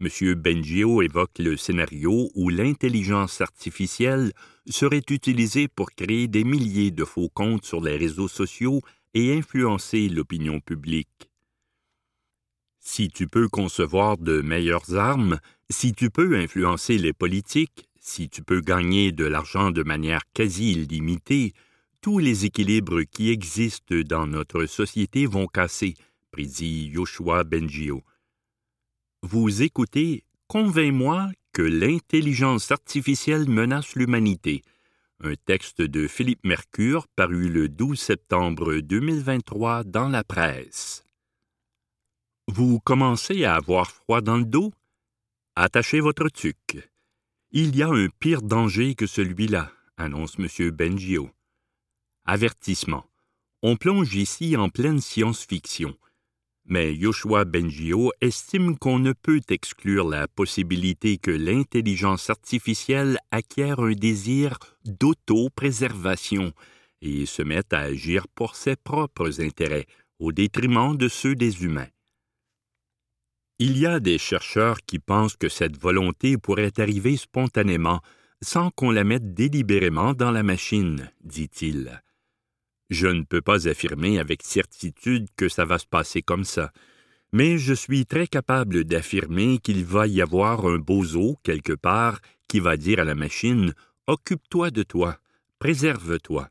M. 0.00 0.34
Bengio 0.34 1.02
évoque 1.02 1.38
le 1.38 1.56
scénario 1.56 2.30
où 2.34 2.48
l'intelligence 2.50 3.40
artificielle 3.40 4.32
serait 4.66 5.04
utilisée 5.10 5.68
pour 5.68 5.90
créer 5.90 6.28
des 6.28 6.44
milliers 6.44 6.90
de 6.90 7.04
faux 7.04 7.28
comptes 7.28 7.64
sur 7.64 7.80
les 7.80 7.96
réseaux 7.96 8.28
sociaux 8.28 8.80
et 9.14 9.36
influencer 9.36 10.08
l'opinion 10.08 10.60
publique. 10.60 11.30
Si 12.86 13.08
tu 13.08 13.26
peux 13.26 13.48
concevoir 13.48 14.18
de 14.18 14.42
meilleures 14.42 14.94
armes, 14.94 15.40
si 15.70 15.94
tu 15.94 16.10
peux 16.10 16.36
influencer 16.36 16.98
les 16.98 17.14
politiques, 17.14 17.88
si 17.98 18.28
tu 18.28 18.44
peux 18.44 18.60
gagner 18.60 19.10
de 19.10 19.24
l'argent 19.24 19.70
de 19.70 19.82
manière 19.82 20.20
quasi 20.34 20.72
illimitée, 20.72 21.54
tous 22.02 22.18
les 22.18 22.44
équilibres 22.44 23.00
qui 23.02 23.30
existent 23.30 23.96
dans 24.06 24.26
notre 24.26 24.66
société 24.66 25.24
vont 25.24 25.46
casser, 25.46 25.94
prédit 26.30 26.88
Yoshua 26.88 27.42
Bengio. 27.42 28.02
Vous 29.22 29.62
écoutez 29.62 30.22
Convainc-moi 30.46 31.30
que 31.54 31.62
l'intelligence 31.62 32.70
artificielle 32.70 33.48
menace 33.48 33.96
l'humanité. 33.96 34.62
Un 35.20 35.34
texte 35.46 35.80
de 35.80 36.06
Philippe 36.06 36.44
Mercure 36.44 37.08
paru 37.16 37.48
le 37.48 37.70
12 37.70 37.98
septembre 37.98 38.76
2023 38.76 39.84
dans 39.84 40.10
la 40.10 40.22
presse. 40.22 41.03
Vous 42.46 42.78
commencez 42.78 43.44
à 43.44 43.54
avoir 43.54 43.90
froid 43.90 44.20
dans 44.20 44.36
le 44.36 44.44
dos? 44.44 44.70
Attachez 45.56 46.00
votre 46.00 46.28
tuque. 46.28 46.88
Il 47.52 47.74
y 47.74 47.82
a 47.82 47.88
un 47.88 48.08
pire 48.18 48.42
danger 48.42 48.94
que 48.94 49.06
celui-là, 49.06 49.72
annonce 49.96 50.36
M. 50.38 50.70
Bengio. 50.70 51.30
Avertissement. 52.26 53.06
On 53.62 53.76
plonge 53.76 54.14
ici 54.14 54.56
en 54.56 54.68
pleine 54.68 55.00
science-fiction. 55.00 55.96
Mais 56.66 56.94
Joshua 56.94 57.46
Bengio 57.46 58.12
estime 58.20 58.76
qu'on 58.78 58.98
ne 58.98 59.12
peut 59.12 59.40
exclure 59.48 60.06
la 60.06 60.28
possibilité 60.28 61.16
que 61.16 61.30
l'intelligence 61.30 62.28
artificielle 62.28 63.18
acquiert 63.30 63.80
un 63.80 63.92
désir 63.92 64.58
d'auto-préservation 64.84 66.52
et 67.00 67.24
se 67.24 67.42
mette 67.42 67.72
à 67.72 67.80
agir 67.80 68.28
pour 68.28 68.54
ses 68.54 68.76
propres 68.76 69.40
intérêts, 69.40 69.86
au 70.18 70.30
détriment 70.32 70.96
de 70.96 71.08
ceux 71.08 71.34
des 71.34 71.64
humains. 71.64 71.88
Il 73.66 73.78
y 73.78 73.86
a 73.86 73.98
des 73.98 74.18
chercheurs 74.18 74.82
qui 74.82 74.98
pensent 74.98 75.38
que 75.38 75.48
cette 75.48 75.80
volonté 75.80 76.36
pourrait 76.36 76.78
arriver 76.78 77.16
spontanément, 77.16 78.02
sans 78.42 78.70
qu'on 78.70 78.90
la 78.90 79.04
mette 79.04 79.32
délibérément 79.32 80.12
dans 80.12 80.30
la 80.30 80.42
machine, 80.42 81.10
dit-il. 81.22 82.02
Je 82.90 83.06
ne 83.06 83.22
peux 83.22 83.40
pas 83.40 83.66
affirmer 83.66 84.18
avec 84.18 84.42
certitude 84.42 85.28
que 85.34 85.48
ça 85.48 85.64
va 85.64 85.78
se 85.78 85.86
passer 85.86 86.20
comme 86.20 86.44
ça, 86.44 86.72
mais 87.32 87.56
je 87.56 87.72
suis 87.72 88.04
très 88.04 88.26
capable 88.26 88.84
d'affirmer 88.84 89.56
qu'il 89.60 89.82
va 89.82 90.08
y 90.08 90.20
avoir 90.20 90.66
un 90.66 90.76
bozo 90.76 91.38
quelque 91.42 91.72
part 91.72 92.20
qui 92.48 92.60
va 92.60 92.76
dire 92.76 93.00
à 93.00 93.04
la 93.04 93.14
machine 93.14 93.72
Occupe-toi 94.06 94.72
de 94.72 94.82
toi, 94.82 95.16
préserve-toi. 95.58 96.50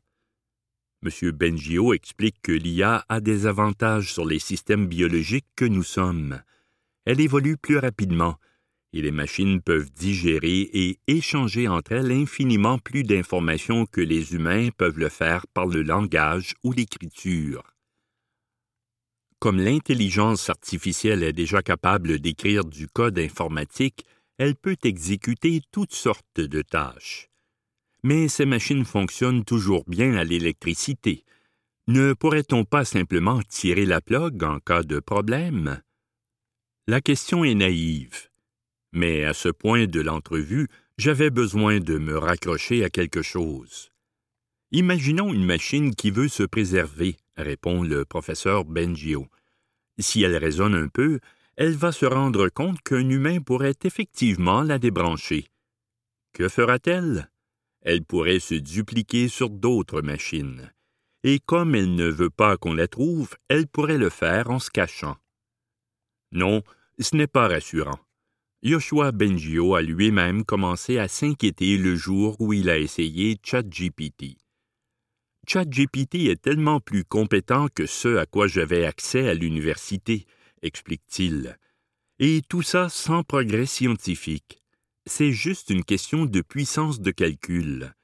M. 1.04 1.30
Bengio 1.30 1.94
explique 1.94 2.42
que 2.42 2.50
l'IA 2.50 3.04
a 3.08 3.20
des 3.20 3.46
avantages 3.46 4.12
sur 4.12 4.24
les 4.24 4.40
systèmes 4.40 4.88
biologiques 4.88 5.46
que 5.54 5.64
nous 5.64 5.84
sommes 5.84 6.40
elle 7.06 7.20
évolue 7.20 7.56
plus 7.56 7.78
rapidement, 7.78 8.36
et 8.92 9.02
les 9.02 9.10
machines 9.10 9.60
peuvent 9.60 9.90
digérer 9.90 10.70
et 10.72 10.98
échanger 11.08 11.66
entre 11.66 11.92
elles 11.92 12.12
infiniment 12.12 12.78
plus 12.78 13.02
d'informations 13.02 13.86
que 13.86 14.00
les 14.00 14.34
humains 14.34 14.68
peuvent 14.76 14.98
le 14.98 15.08
faire 15.08 15.46
par 15.48 15.66
le 15.66 15.82
langage 15.82 16.54
ou 16.62 16.72
l'écriture. 16.72 17.62
Comme 19.40 19.58
l'intelligence 19.58 20.48
artificielle 20.48 21.22
est 21.22 21.32
déjà 21.32 21.60
capable 21.60 22.18
d'écrire 22.18 22.64
du 22.64 22.88
code 22.88 23.18
informatique, 23.18 24.06
elle 24.38 24.54
peut 24.56 24.76
exécuter 24.84 25.60
toutes 25.70 25.94
sortes 25.94 26.40
de 26.40 26.62
tâches. 26.62 27.28
Mais 28.04 28.28
ces 28.28 28.46
machines 28.46 28.84
fonctionnent 28.84 29.44
toujours 29.44 29.84
bien 29.86 30.14
à 30.14 30.24
l'électricité. 30.24 31.24
Ne 31.88 32.14
pourrait-on 32.14 32.64
pas 32.64 32.84
simplement 32.84 33.42
tirer 33.42 33.86
la 33.86 34.00
plug 34.00 34.42
en 34.44 34.60
cas 34.60 34.82
de 34.82 35.00
problème? 35.00 35.82
La 36.86 37.00
question 37.00 37.44
est 37.44 37.54
naïve, 37.54 38.28
mais 38.92 39.24
à 39.24 39.32
ce 39.32 39.48
point 39.48 39.86
de 39.86 40.02
l'entrevue, 40.02 40.68
j'avais 40.98 41.30
besoin 41.30 41.80
de 41.80 41.96
me 41.96 42.18
raccrocher 42.18 42.84
à 42.84 42.90
quelque 42.90 43.22
chose. 43.22 43.90
Imaginons 44.70 45.32
une 45.32 45.46
machine 45.46 45.94
qui 45.94 46.10
veut 46.10 46.28
se 46.28 46.42
préserver, 46.42 47.16
répond 47.38 47.84
le 47.84 48.04
professeur 48.04 48.66
Bengio. 48.66 49.28
Si 49.98 50.24
elle 50.24 50.36
raisonne 50.36 50.74
un 50.74 50.88
peu, 50.88 51.20
elle 51.56 51.74
va 51.74 51.90
se 51.90 52.04
rendre 52.04 52.50
compte 52.50 52.82
qu'un 52.82 53.08
humain 53.08 53.40
pourrait 53.40 53.78
effectivement 53.84 54.62
la 54.62 54.78
débrancher. 54.78 55.46
Que 56.34 56.50
fera-t-elle? 56.50 57.30
Elle 57.80 58.04
pourrait 58.04 58.40
se 58.40 58.56
dupliquer 58.56 59.28
sur 59.28 59.48
d'autres 59.48 60.02
machines. 60.02 60.70
Et 61.22 61.38
comme 61.38 61.74
elle 61.74 61.94
ne 61.94 62.08
veut 62.08 62.28
pas 62.28 62.58
qu'on 62.58 62.74
la 62.74 62.88
trouve, 62.88 63.30
elle 63.48 63.68
pourrait 63.68 63.96
le 63.96 64.10
faire 64.10 64.50
en 64.50 64.58
se 64.58 64.70
cachant. 64.70 65.16
Non, 66.34 66.62
ce 66.98 67.16
n'est 67.16 67.28
pas 67.28 67.48
rassurant. 67.48 67.98
Joshua 68.62 69.12
Bengio 69.12 69.74
a 69.74 69.82
lui-même 69.82 70.44
commencé 70.44 70.98
à 70.98 71.06
s'inquiéter 71.06 71.76
le 71.78 71.94
jour 71.96 72.36
où 72.40 72.52
il 72.52 72.68
a 72.70 72.78
essayé 72.78 73.38
ChatGPT. 73.42 74.36
ChatGPT 75.46 76.30
est 76.30 76.40
tellement 76.40 76.80
plus 76.80 77.04
compétent 77.04 77.68
que 77.74 77.86
ce 77.86 78.16
à 78.16 78.26
quoi 78.26 78.48
j'avais 78.48 78.84
accès 78.84 79.28
à 79.28 79.34
l'université, 79.34 80.26
explique-t-il. 80.62 81.58
Et 82.18 82.42
tout 82.48 82.62
ça 82.62 82.88
sans 82.88 83.22
progrès 83.22 83.66
scientifique. 83.66 84.62
C'est 85.06 85.32
juste 85.32 85.70
une 85.70 85.84
question 85.84 86.24
de 86.24 86.40
puissance 86.40 87.00
de 87.00 87.10
calcul. 87.10 87.94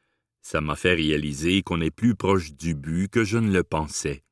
Ça 0.43 0.61
m'a 0.61 0.77
fait 0.77 0.95
réaliser 0.95 1.63
qu'on 1.63 1.81
est 1.81 1.91
plus 1.91 2.15
proche 2.15 2.53
du 2.53 2.75
but 2.75 3.09
que 3.09 3.25
je 3.25 3.39
ne 3.39 3.51
le 3.51 3.65
pensais. 3.65 4.23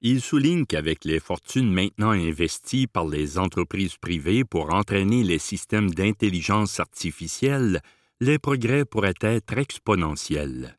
Il 0.00 0.20
souligne 0.20 0.64
qu'avec 0.64 1.04
les 1.04 1.18
fortunes 1.18 1.72
maintenant 1.72 2.10
investies 2.10 2.86
par 2.86 3.06
les 3.06 3.36
entreprises 3.36 3.96
privées 3.96 4.44
pour 4.44 4.72
entraîner 4.72 5.24
les 5.24 5.38
systèmes 5.38 5.90
d'intelligence 5.90 6.78
artificielle, 6.78 7.80
les 8.20 8.38
progrès 8.38 8.84
pourraient 8.84 9.20
être 9.20 9.58
exponentiels. 9.58 10.78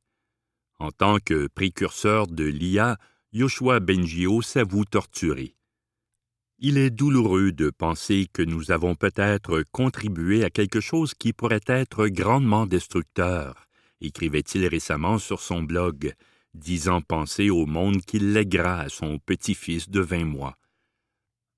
En 0.79 0.91
tant 0.91 1.17
que 1.19 1.47
précurseur 1.47 2.27
de 2.27 2.45
l'IA, 2.45 2.97
Yoshua 3.33 3.81
Bengio 3.81 4.41
s'avoue 4.41 4.85
torturé. 4.85 5.55
Il 6.57 6.77
est 6.77 6.89
douloureux 6.89 7.51
de 7.51 7.69
penser 7.69 8.27
que 8.31 8.41
nous 8.41 8.71
avons 8.71 8.95
peut-être 8.95 9.63
contribué 9.71 10.45
à 10.45 10.49
quelque 10.49 10.79
chose 10.79 11.13
qui 11.13 11.33
pourrait 11.33 11.59
être 11.67 12.07
grandement 12.07 12.65
destructeur, 12.65 13.67
écrivait-il 13.99 14.65
récemment 14.65 15.17
sur 15.17 15.41
son 15.41 15.61
blog, 15.61 16.13
disant 16.53 17.01
penser 17.01 17.49
au 17.49 17.65
monde 17.65 18.01
qu'il 18.01 18.33
lèguera 18.33 18.81
à 18.81 18.89
son 18.89 19.19
petit-fils 19.19 19.89
de 19.89 20.01
vingt 20.01 20.25
mois. 20.25 20.57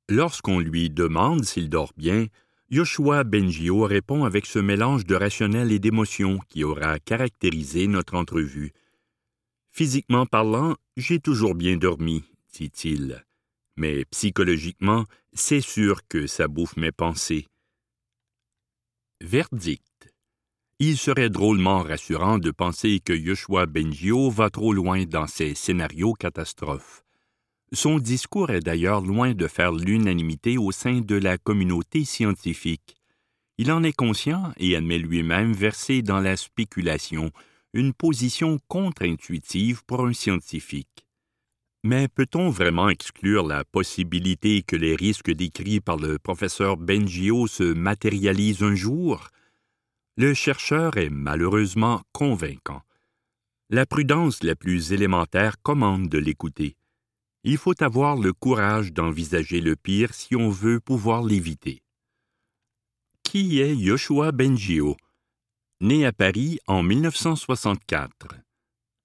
Lorsqu'on 0.10 0.60
lui 0.60 0.90
demande 0.90 1.46
s'il 1.46 1.70
dort 1.70 1.94
bien, 1.96 2.28
Yoshua 2.70 3.24
Bengio 3.24 3.82
répond 3.84 4.24
avec 4.24 4.46
ce 4.46 4.60
mélange 4.60 5.06
de 5.06 5.16
rationnel 5.16 5.72
et 5.72 5.80
d'émotion 5.80 6.40
qui 6.48 6.64
aura 6.64 7.00
caractérisé 7.00 7.88
notre 7.88 8.16
entrevue. 8.16 8.72
Physiquement 9.72 10.26
parlant, 10.26 10.76
j'ai 10.98 11.20
toujours 11.20 11.56
bien 11.56 11.78
dormi, 11.78 12.24
dit-il. 12.54 13.26
Mais 13.78 14.06
psychologiquement, 14.06 15.06
c'est 15.34 15.62
sûr 15.62 16.08
que 16.08 16.28
ça 16.28 16.48
bouffe 16.48 16.78
mes 16.78 16.92
pensées. 16.92 17.48
Verdict. 19.22 19.91
Il 20.84 20.98
serait 20.98 21.30
drôlement 21.30 21.84
rassurant 21.84 22.40
de 22.40 22.50
penser 22.50 23.00
que 23.06 23.14
Yoshua 23.14 23.68
Bengio 23.68 24.32
va 24.32 24.50
trop 24.50 24.74
loin 24.74 25.06
dans 25.06 25.28
ses 25.28 25.54
scénarios 25.54 26.14
catastrophes. 26.14 27.04
Son 27.72 28.00
discours 28.00 28.50
est 28.50 28.62
d'ailleurs 28.62 29.02
loin 29.02 29.36
de 29.36 29.46
faire 29.46 29.74
l'unanimité 29.74 30.58
au 30.58 30.72
sein 30.72 31.02
de 31.02 31.14
la 31.14 31.38
communauté 31.38 32.04
scientifique. 32.04 32.96
Il 33.60 33.72
en 33.72 33.84
est 33.84 33.94
conscient 33.94 34.54
et 34.58 34.76
admet 34.76 34.98
lui-même 34.98 35.54
verser 35.54 36.02
dans 36.02 36.20
la 36.20 36.36
spéculation, 36.36 37.30
une 37.76 37.94
position 37.94 38.58
contre-intuitive 38.68 39.84
pour 39.86 40.08
un 40.08 40.14
scientifique. 40.14 41.06
Mais 41.84 42.08
peut-on 42.08 42.50
vraiment 42.50 42.90
exclure 42.90 43.46
la 43.46 43.66
possibilité 43.66 44.64
que 44.64 44.78
les 44.78 44.96
risques 44.96 45.32
décrits 45.32 45.80
par 45.80 45.98
le 45.98 46.18
professeur 46.18 46.78
Bengio 46.78 47.46
se 47.46 47.72
matérialisent 47.72 48.64
un 48.64 48.74
jour? 48.74 49.30
Le 50.18 50.34
chercheur 50.34 50.98
est 50.98 51.10
malheureusement 51.10 52.02
convaincant. 52.12 52.82
La 53.70 53.86
prudence 53.86 54.44
la 54.44 54.56
plus 54.56 54.92
élémentaire 54.92 55.62
commande 55.62 56.10
de 56.10 56.18
l'écouter. 56.18 56.76
Il 57.44 57.58
faut 57.58 57.82
avoir 57.82 58.18
le 58.18 58.34
courage 58.34 58.92
d'envisager 58.92 59.62
le 59.62 59.78
pire 59.78 60.14
si 60.14 60.36
on 60.36 60.50
veut 60.50 60.82
pouvoir 60.82 61.24
l'éviter. 61.24 61.82
Qui 63.24 63.62
est 63.62 63.76
Yoshua 63.76 64.34
Bengio? 64.34 64.98
Né 65.80 66.06
à 66.06 66.12
Paris 66.12 66.60
en 66.68 66.84
1964. 66.84 68.28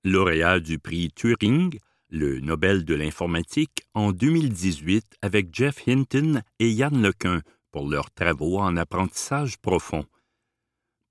Lauréat 0.02 0.58
du 0.58 0.80
prix 0.80 1.10
Turing, 1.14 1.78
le 2.10 2.40
Nobel 2.40 2.84
de 2.84 2.94
l'informatique, 2.94 3.84
en 3.94 4.10
2018 4.10 5.18
avec 5.22 5.54
Jeff 5.54 5.86
Hinton 5.86 6.42
et 6.58 6.70
Yann 6.70 7.00
Lequin 7.00 7.42
pour 7.70 7.88
leurs 7.88 8.10
travaux 8.10 8.58
en 8.58 8.76
apprentissage 8.76 9.58
profond. 9.58 10.04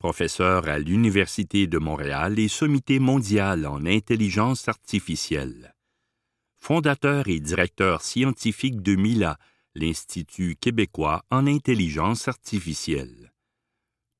Professeur 0.06 0.68
à 0.68 0.78
l'Université 0.78 1.66
de 1.66 1.80
Montréal 1.80 2.38
et 2.38 2.48
sommité 2.48 3.00
mondial 3.00 3.66
en 3.66 3.88
intelligence 3.88 4.68
artificielle 4.68 5.74
fondateur 6.58 7.28
et 7.28 7.40
directeur 7.40 8.04
scientifique 8.04 8.84
de 8.84 8.94
MILA, 8.94 9.40
l'Institut 9.74 10.58
québécois 10.62 11.24
en 11.32 11.48
intelligence 11.48 12.28
artificielle. 12.28 13.34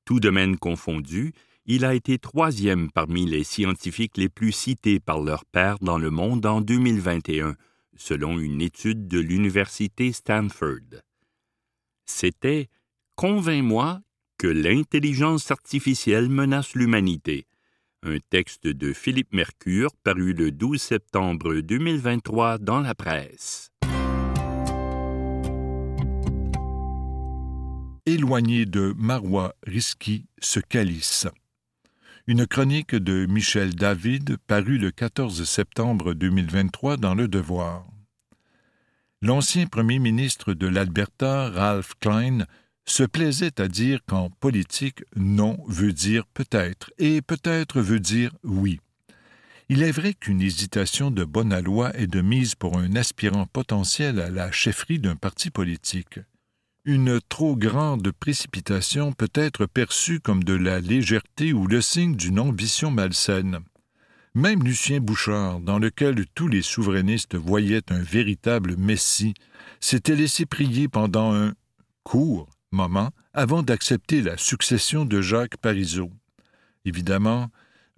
Tout 0.04 0.18
domaine 0.18 0.56
confondu, 0.56 1.32
il 1.66 1.84
a 1.84 1.94
été 1.94 2.18
troisième 2.18 2.90
parmi 2.90 3.24
les 3.24 3.44
scientifiques 3.44 4.16
les 4.16 4.28
plus 4.28 4.50
cités 4.50 4.98
par 4.98 5.20
leur 5.20 5.44
père 5.44 5.78
dans 5.78 5.98
le 5.98 6.10
monde 6.10 6.46
en 6.46 6.62
2021, 6.62 7.54
selon 7.96 8.40
une 8.40 8.60
étude 8.60 9.06
de 9.06 9.20
l'Université 9.20 10.10
Stanford. 10.10 11.00
C'était 12.06 12.70
Convainc-moi 13.14 14.00
que 14.38 14.46
l'intelligence 14.46 15.50
artificielle 15.50 16.28
menace 16.28 16.74
l'humanité 16.74 17.46
un 18.06 18.18
texte 18.30 18.68
de 18.68 18.92
Philippe 18.92 19.32
Mercure 19.32 19.90
paru 20.04 20.32
le 20.32 20.52
12 20.52 20.80
septembre 20.80 21.56
2023 21.56 22.58
dans 22.58 22.80
la 22.80 22.94
presse. 22.94 23.72
Éloigné 28.06 28.64
de 28.66 28.94
Marois 28.96 29.54
Risky, 29.66 30.26
ce 30.38 30.60
calice. 30.60 31.26
Une 32.28 32.46
chronique 32.46 32.94
de 32.94 33.26
Michel 33.26 33.74
David 33.74 34.36
parue 34.46 34.78
le 34.78 34.92
14 34.92 35.42
septembre 35.44 36.14
2023 36.14 36.96
dans 36.98 37.14
Le 37.14 37.26
Devoir. 37.26 37.86
L'ancien 39.20 39.66
premier 39.66 39.98
ministre 39.98 40.52
de 40.54 40.68
l'Alberta, 40.68 41.50
Ralph 41.50 41.94
Klein, 41.98 42.46
se 42.86 43.02
plaisait 43.02 43.60
à 43.60 43.68
dire 43.68 44.00
qu'en 44.06 44.30
politique, 44.30 45.04
non 45.16 45.58
veut 45.66 45.92
dire 45.92 46.24
peut-être 46.32 46.92
et 46.98 47.20
peut-être 47.20 47.80
veut 47.80 48.00
dire 48.00 48.32
oui. 48.44 48.80
Il 49.68 49.82
est 49.82 49.90
vrai 49.90 50.14
qu'une 50.14 50.40
hésitation 50.40 51.10
de 51.10 51.24
bonne 51.24 51.52
aloi 51.52 51.94
est 51.96 52.06
de 52.06 52.20
mise 52.20 52.54
pour 52.54 52.78
un 52.78 52.94
aspirant 52.94 53.46
potentiel 53.46 54.20
à 54.20 54.30
la 54.30 54.52
chefferie 54.52 55.00
d'un 55.00 55.16
parti 55.16 55.50
politique. 55.50 56.20
Une 56.84 57.20
trop 57.28 57.56
grande 57.56 58.12
précipitation 58.12 59.12
peut 59.12 59.32
être 59.34 59.66
perçue 59.66 60.20
comme 60.20 60.44
de 60.44 60.54
la 60.54 60.78
légèreté 60.78 61.52
ou 61.52 61.66
le 61.66 61.80
signe 61.80 62.14
d'une 62.14 62.38
ambition 62.38 62.92
malsaine. 62.92 63.58
Même 64.34 64.62
Lucien 64.62 65.00
Bouchard, 65.00 65.58
dans 65.58 65.80
lequel 65.80 66.26
tous 66.34 66.46
les 66.46 66.62
souverainistes 66.62 67.34
voyaient 67.34 67.90
un 67.90 67.98
véritable 67.98 68.76
messie, 68.76 69.34
s'était 69.80 70.14
laissé 70.14 70.46
prier 70.46 70.86
pendant 70.86 71.34
un 71.34 71.54
court 72.04 72.48
moment 72.72 73.10
avant 73.32 73.62
d'accepter 73.62 74.22
la 74.22 74.36
succession 74.36 75.04
de 75.04 75.20
Jacques 75.20 75.56
Parizeau. 75.56 76.10
Évidemment, 76.84 77.48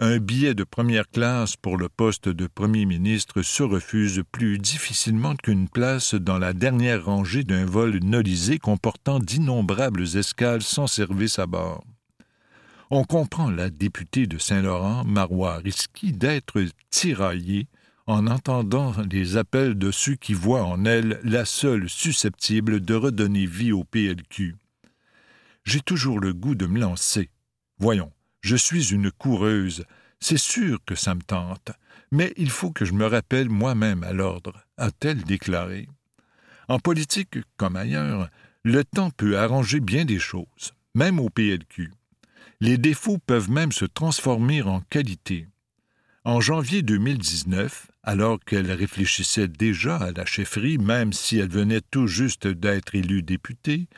un 0.01 0.19
billet 0.19 0.55
de 0.55 0.63
première 0.63 1.09
classe 1.11 1.57
pour 1.57 1.77
le 1.77 1.89
poste 1.89 2.29
de 2.29 2.47
Premier 2.47 2.87
ministre 2.87 3.43
se 3.43 3.65
refuse 3.65 4.23
plus 4.31 4.59
difficilement 4.59 5.35
qu'une 5.35 5.69
place 5.69 6.15
dans 6.15 6.39
la 6.39 6.53
dernière 6.53 7.05
rangée 7.05 7.43
d'un 7.43 7.65
vol 7.65 7.99
nolisé 8.05 8.59
comportant 8.59 9.19
d'innombrables 9.19 10.17
escales 10.17 10.63
sans 10.63 10.87
service 10.87 11.41
à 11.41 11.47
bord. 11.47 11.83
On 12.91 13.05
comprend 13.05 13.51
la 13.51 13.71
députée 13.71 14.27
de 14.27 14.39
Saint-Laurent, 14.39 15.05
Marois 15.05 15.57
Risky, 15.57 16.13
d'être 16.13 16.63
tiraillée 16.91 17.67
en 18.09 18.27
entendant 18.27 18.95
les 19.11 19.37
appels 19.37 19.77
de 19.77 19.91
ceux 19.91 20.15
qui 20.15 20.33
voient 20.33 20.65
en 20.65 20.87
elle 20.87 21.21
la 21.25 21.45
seule 21.45 21.91
susceptible 21.91 22.81
de 22.81 22.95
redonner 22.95 23.45
vie 23.45 23.71
au 23.71 23.85
PLQ. 23.85 24.57
J'ai 25.65 25.81
toujours 25.81 26.19
le 26.19 26.33
goût 26.33 26.55
de 26.55 26.65
me 26.65 26.81
lancer. 26.81 27.29
Voyons, 27.79 28.11
je 28.41 28.57
suis 28.57 28.95
une 28.95 29.11
coureuse, 29.11 29.85
c'est 30.21 30.39
sûr 30.39 30.79
que 30.87 30.95
ça 30.95 31.15
me 31.15 31.21
tente, 31.21 31.71
mais 32.11 32.33
il 32.39 32.49
faut 32.49 32.71
que 32.71 32.87
je 32.87 32.95
me 32.95 33.05
rappelle 33.05 33.51
moi-même 33.51 34.03
à 34.03 34.15
l'ordre, 34.15 34.59
a-t-elle 34.79 35.23
déclaré. 35.25 35.87
En 36.69 36.79
politique 36.79 37.37
comme 37.59 37.77
ailleurs, 37.77 38.31
le 38.65 38.85
temps 38.85 39.11
peut 39.11 39.39
arranger 39.39 39.81
bien 39.81 40.07
des 40.07 40.19
choses, 40.19 40.73
même 40.95 41.21
au 41.21 41.29
PLQ. 41.29 41.93
Les 42.63 42.79
défauts 42.79 43.19
peuvent 43.19 43.51
même 43.51 43.73
se 43.73 43.85
transformer 43.85 44.63
en 44.63 44.81
qualité. 44.89 45.47
En 46.29 46.43
janvier 46.43 46.83
2019, 46.83 47.91
alors 48.03 48.39
qu'elle 48.39 48.71
réfléchissait 48.71 49.49
déjà 49.49 49.97
à 49.97 50.13
la 50.13 50.27
chefferie, 50.27 50.77
même 50.77 51.15
si 51.15 51.39
elle 51.39 51.49
venait 51.49 51.81
tout 51.81 52.07
juste 52.07 52.47
d'être 52.47 52.95
élue 52.95 53.23
députée, 53.23 53.89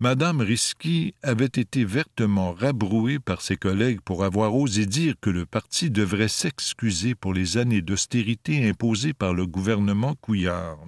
Madame 0.00 0.40
Risky 0.40 1.12
avait 1.22 1.44
été 1.44 1.84
vertement 1.84 2.54
rabrouée 2.54 3.18
par 3.18 3.42
ses 3.42 3.58
collègues 3.58 4.00
pour 4.00 4.24
avoir 4.24 4.54
osé 4.54 4.86
dire 4.86 5.16
que 5.20 5.28
le 5.28 5.44
parti 5.44 5.90
devrait 5.90 6.28
s'excuser 6.28 7.14
pour 7.14 7.34
les 7.34 7.58
années 7.58 7.82
d'austérité 7.82 8.66
imposées 8.66 9.12
par 9.12 9.34
le 9.34 9.46
gouvernement 9.46 10.14
Couillard. 10.14 10.78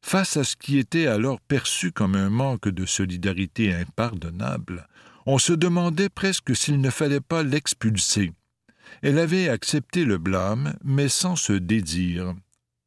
Face 0.00 0.38
à 0.38 0.44
ce 0.44 0.56
qui 0.56 0.78
était 0.78 1.08
alors 1.08 1.42
perçu 1.42 1.92
comme 1.92 2.14
un 2.14 2.30
manque 2.30 2.70
de 2.70 2.86
solidarité 2.86 3.74
impardonnable, 3.74 4.88
on 5.26 5.36
se 5.36 5.52
demandait 5.52 6.08
presque 6.08 6.56
s'il 6.56 6.80
ne 6.80 6.88
fallait 6.88 7.20
pas 7.20 7.42
l'expulser. 7.42 8.32
Elle 9.02 9.18
avait 9.18 9.48
accepté 9.48 10.04
le 10.04 10.18
blâme, 10.18 10.74
mais 10.84 11.08
sans 11.08 11.36
se 11.36 11.52
dédire. 11.52 12.34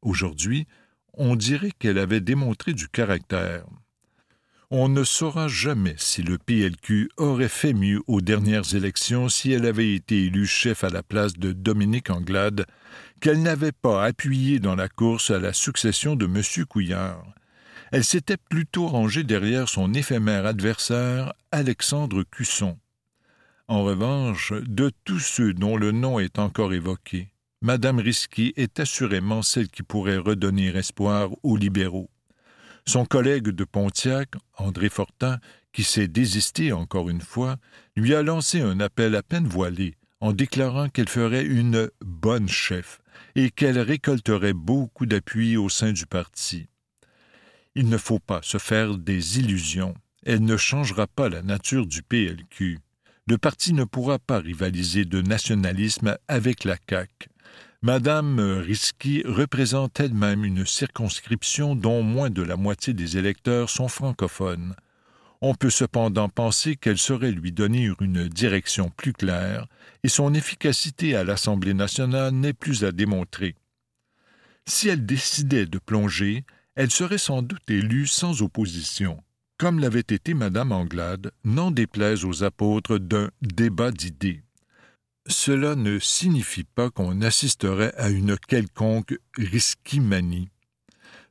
Aujourd'hui, 0.02 0.68
on 1.14 1.36
dirait 1.36 1.72
qu'elle 1.78 1.98
avait 1.98 2.22
démontré 2.22 2.74
du 2.74 2.88
caractère. 2.88 3.66
On 4.74 4.88
ne 4.88 5.04
saura 5.04 5.50
jamais 5.50 5.96
si 5.98 6.24
le 6.24 6.38
PLQ 6.38 7.10
aurait 7.18 7.50
fait 7.50 7.74
mieux 7.74 8.02
aux 8.08 8.22
dernières 8.22 8.74
élections 8.74 9.28
si 9.28 9.52
elle 9.52 9.66
avait 9.66 9.94
été 9.94 10.28
élue 10.28 10.48
chef 10.48 10.86
à 10.86 10.90
la 10.90 11.04
place 11.04 11.34
de 11.34 11.52
Dominique 11.52 12.10
Anglade, 12.10 12.66
qu'elle 13.20 13.42
n'avait 13.42 13.74
pas 13.74 14.06
appuyé 14.06 14.60
dans 14.60 14.76
la 14.76 14.88
course 14.88 15.30
à 15.30 15.40
la 15.40 15.52
succession 15.52 16.16
de 16.16 16.26
M. 16.26 16.66
Couillard. 16.66 17.26
Elle 17.92 18.06
s'était 18.06 18.38
plutôt 18.38 18.88
rangée 18.88 19.26
derrière 19.26 19.68
son 19.68 19.94
éphémère 19.94 20.46
adversaire, 20.46 21.34
Alexandre 21.52 22.24
Cusson. 22.24 22.78
En 23.67 23.84
revanche, 23.84 24.54
de 24.54 24.91
tous 25.06 25.19
ceux 25.19 25.54
dont 25.54 25.78
le 25.78 25.91
nom 25.91 26.19
est 26.19 26.39
encore 26.39 26.74
évoqué, 26.74 27.32
Madame 27.62 28.00
Risky 28.00 28.54
est 28.56 28.80
assurément 28.80 29.41
celle 29.41 29.69
qui 29.69 29.84
pourrait 29.84 30.17
redonner 30.17 30.76
espoir 30.76 31.30
aux 31.43 31.58
libéraux. 31.58 32.10
Son 32.88 33.06
collègue 33.06 33.50
de 33.50 33.63
Pontiac, 33.63 34.30
André 34.58 34.89
Fortin, 34.89 35.39
qui 35.71 35.84
s'est 35.84 36.08
désisté 36.08 36.74
encore 36.74 37.10
une 37.10 37.21
fois, 37.21 37.58
lui 37.95 38.15
a 38.15 38.24
lancé 38.24 38.62
un 38.62 38.80
appel 38.80 39.15
à 39.15 39.24
peine 39.24 39.47
voilé 39.47 39.95
en 40.19 40.34
déclarant 40.34 40.89
qu'elle 40.89 41.10
ferait 41.10 41.45
une 41.45 41.89
bonne 42.02 42.50
chef 42.50 43.02
et 43.36 43.50
qu'elle 43.50 43.80
récolterait 43.80 44.54
beaucoup 44.54 45.06
d'appui 45.06 45.58
au 45.58 45.69
sein 45.69 45.91
du 45.91 46.06
parti. 46.06 46.67
Il 47.76 47.89
ne 47.89 47.97
faut 47.97 48.19
pas 48.19 48.41
se 48.43 48.58
faire 48.58 48.97
des 48.97 49.39
illusions. 49.39 49.93
Elle 50.26 50.43
ne 50.43 50.58
changera 50.58 51.08
pas 51.08 51.30
la 51.30 51.41
nature 51.41 51.88
du 51.88 52.04
PLQ. 52.04 52.80
Le 53.32 53.38
parti 53.38 53.72
ne 53.72 53.86
pourra 53.86 54.20
pas 54.20 54.39
rivaliser 54.39 55.06
de 55.06 55.22
nationalisme 55.22 56.17
avec 56.28 56.65
la 56.65 56.76
CAQ. 56.76 57.30
Madame 57.82 58.41
Risky 58.41 59.24
représente 59.26 60.02
elle-même 60.02 60.44
une 60.44 60.65
circonscription 60.65 61.74
dont 61.74 62.04
moins 62.04 62.30
de 62.30 62.41
la 62.41 62.58
moitié 62.58 62.94
des 62.94 63.17
électeurs 63.17 63.70
sont 63.70 63.88
francophones. 63.88 64.76
On 65.39 65.56
peut 65.56 65.70
cependant 65.70 66.28
penser 66.28 66.76
qu'elle 66.76 66.98
saurait 66.98 67.32
lui 67.32 67.54
donner 67.54 67.89
une 68.02 68.28
direction 68.28 68.89
plus 68.89 69.13
claire, 69.13 69.65
et 70.04 70.10
son 70.10 70.34
efficacité 70.34 71.15
à 71.15 71.24
l'Assemblée 71.24 71.74
nationale 71.74 72.34
n'est 72.34 72.52
plus 72.52 72.84
à 72.84 72.91
démontrer. 72.91 73.56
Si 74.65 74.89
elle 74.89 75.06
décidait 75.06 75.67
de 75.67 75.80
plonger, 75.80 76.44
elle 76.76 76.91
serait 76.91 77.17
sans 77.17 77.41
doute 77.44 77.70
élue 77.70 78.08
sans 78.08 78.41
opposition, 78.41 79.24
comme 79.62 79.80
l'avait 79.80 80.00
été 80.00 80.34
Madame 80.34 80.71
Anglade, 80.71 81.34
n'en 81.43 81.69
déplaise 81.69 82.26
aux 82.26 82.43
apôtres 82.43 82.97
d'un 82.97 83.30
débat 83.43 83.91
d'idées. 83.91 84.41
Cela 85.28 85.76
ne 85.76 86.00
signifie 86.00 86.63
pas 86.63 86.89
qu'on 86.89 87.21
assisterait 87.21 87.93
à 87.95 88.10
une 88.10 88.39
quelconque 88.39 89.13
risquimanie. 89.38 90.50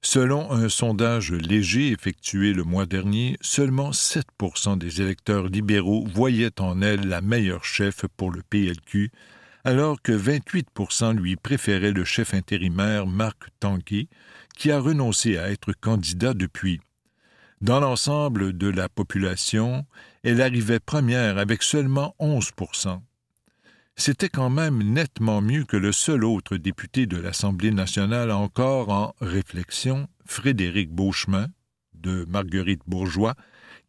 Selon 0.00 0.52
un 0.52 0.68
sondage 0.68 1.32
léger 1.32 1.90
effectué 1.90 2.52
le 2.52 2.62
mois 2.62 2.86
dernier, 2.86 3.36
seulement 3.40 3.90
7% 3.90 4.78
des 4.78 5.02
électeurs 5.02 5.48
libéraux 5.48 6.06
voyaient 6.06 6.60
en 6.60 6.82
elle 6.82 7.08
la 7.08 7.22
meilleure 7.22 7.64
chef 7.64 8.06
pour 8.16 8.30
le 8.30 8.44
PLQ, 8.48 9.10
alors 9.64 10.00
que 10.00 10.12
28% 10.12 11.16
lui 11.16 11.34
préféraient 11.34 11.90
le 11.90 12.04
chef 12.04 12.32
intérimaire 12.32 13.08
Marc 13.08 13.48
Tanguay, 13.58 14.06
qui 14.56 14.70
a 14.70 14.78
renoncé 14.78 15.36
à 15.36 15.50
être 15.50 15.72
candidat 15.72 16.32
depuis. 16.32 16.80
Dans 17.60 17.80
l'ensemble 17.80 18.56
de 18.56 18.68
la 18.68 18.88
population, 18.88 19.84
elle 20.22 20.40
arrivait 20.40 20.80
première 20.80 21.36
avec 21.36 21.62
seulement 21.62 22.14
11 22.18 22.52
c'était 23.96 24.30
quand 24.30 24.48
même 24.48 24.82
nettement 24.82 25.42
mieux 25.42 25.64
que 25.64 25.76
le 25.76 25.92
seul 25.92 26.24
autre 26.24 26.56
député 26.56 27.04
de 27.04 27.18
l'Assemblée 27.18 27.70
nationale 27.70 28.30
encore 28.30 28.88
en 28.88 29.14
réflexion, 29.20 30.08
Frédéric 30.24 30.90
Beauchemin, 30.90 31.48
de 31.92 32.24
Marguerite 32.26 32.80
Bourgeois, 32.86 33.34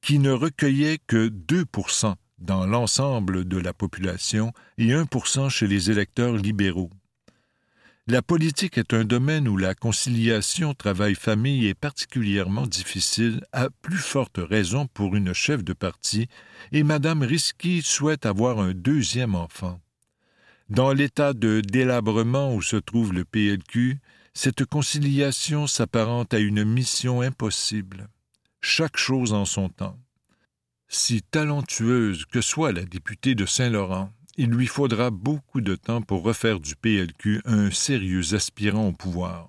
qui 0.01 0.19
ne 0.19 0.31
recueillait 0.31 0.99
que 1.07 1.29
2% 1.29 2.15
dans 2.39 2.65
l'ensemble 2.65 3.45
de 3.45 3.57
la 3.57 3.71
population 3.71 4.51
et 4.77 4.88
1% 4.88 5.49
chez 5.49 5.67
les 5.67 5.91
électeurs 5.91 6.36
libéraux. 6.36 6.89
La 8.12 8.21
politique 8.21 8.78
est 8.78 8.93
un 8.93 9.06
domaine 9.06 9.47
où 9.47 9.56
la 9.56 9.74
conciliation 9.74 10.74
travail-famille 10.74 11.67
est 11.67 11.74
particulièrement 11.74 12.67
difficile, 12.67 13.39
à 13.54 13.69
plus 13.69 14.00
forte 14.00 14.38
raison 14.38 14.86
pour 14.86 15.15
une 15.15 15.32
chef 15.32 15.63
de 15.63 15.71
parti, 15.71 16.28
et 16.74 16.84
Mme 16.84 17.21
Risky 17.21 17.82
souhaite 17.82 18.26
avoir 18.26 18.60
un 18.60 18.74
deuxième 18.74 19.34
enfant. 19.34 19.80
Dans 20.67 20.91
l'état 20.91 21.32
de 21.32 21.62
délabrement 21.62 22.54
où 22.54 22.62
se 22.62 22.76
trouve 22.76 23.13
le 23.13 23.24
PLQ, 23.24 24.00
cette 24.34 24.65
conciliation 24.65 25.65
s'apparente 25.65 26.34
à 26.34 26.39
une 26.39 26.65
mission 26.65 27.21
impossible. 27.21 28.10
Chaque 28.60 28.97
chose 28.97 29.32
en 29.32 29.45
son 29.45 29.69
temps. 29.69 29.97
Si 30.89 31.21
talentueuse 31.21 32.26
que 32.26 32.41
soit 32.41 32.74
la 32.74 32.84
députée 32.84 33.36
de 33.36 33.45
Saint-Laurent, 33.45 34.12
il 34.41 34.49
lui 34.49 34.65
faudra 34.65 35.12
beaucoup 35.12 35.62
de 35.62 35.75
temps 35.75 36.01
pour 36.01 36.23
refaire 36.23 36.60
du 36.60 36.75
PLQ 36.75 37.43
un 37.45 37.69
sérieux 37.69 38.34
aspirant 38.34 38.88
au 38.88 38.91
pouvoir. 38.91 39.47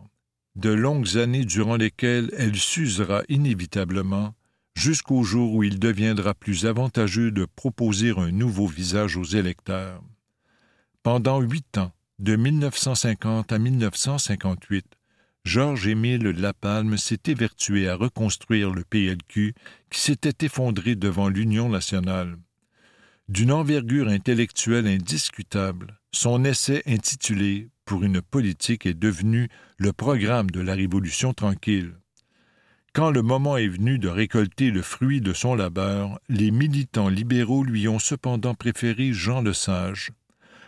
De 0.54 0.68
longues 0.68 1.16
années 1.16 1.46
durant 1.46 1.76
lesquelles 1.76 2.30
elle 2.36 2.56
s'usera 2.56 3.22
inévitablement 3.30 4.34
jusqu'au 4.74 5.22
jour 5.22 5.54
où 5.54 5.62
il 5.62 5.78
deviendra 5.78 6.34
plus 6.34 6.66
avantageux 6.66 7.30
de 7.30 7.46
proposer 7.46 8.12
un 8.14 8.32
nouveau 8.32 8.66
visage 8.66 9.16
aux 9.16 9.24
électeurs. 9.24 10.02
Pendant 11.02 11.40
huit 11.40 11.78
ans, 11.78 11.92
de 12.18 12.36
1950 12.36 13.50
à 13.50 13.58
1958, 13.58 14.84
Georges-Émile 15.46 16.28
Lapalme 16.38 16.98
s'est 16.98 17.22
évertué 17.28 17.88
à 17.88 17.96
reconstruire 17.96 18.70
le 18.70 18.84
PLQ 18.84 19.54
qui 19.88 20.00
s'était 20.00 20.44
effondré 20.44 20.96
devant 20.96 21.30
l'Union 21.30 21.70
nationale. 21.70 22.36
D'une 23.28 23.52
envergure 23.52 24.08
intellectuelle 24.08 24.86
indiscutable, 24.86 25.98
son 26.12 26.44
essai 26.44 26.82
intitulé 26.86 27.70
Pour 27.84 28.02
une 28.02 28.20
politique 28.20 28.86
est 28.86 28.98
devenu 28.98 29.48
le 29.78 29.92
programme 29.92 30.50
de 30.50 30.60
la 30.60 30.74
Révolution 30.74 31.32
tranquille. 31.32 31.94
Quand 32.92 33.10
le 33.10 33.22
moment 33.22 33.56
est 33.56 33.68
venu 33.68 33.98
de 33.98 34.08
récolter 34.08 34.70
le 34.70 34.82
fruit 34.82 35.20
de 35.20 35.32
son 35.32 35.54
labeur, 35.54 36.18
les 36.28 36.50
militants 36.50 37.08
libéraux 37.08 37.64
lui 37.64 37.88
ont 37.88 37.98
cependant 37.98 38.54
préféré 38.54 39.12
Jean 39.12 39.40
Lesage, 39.40 40.10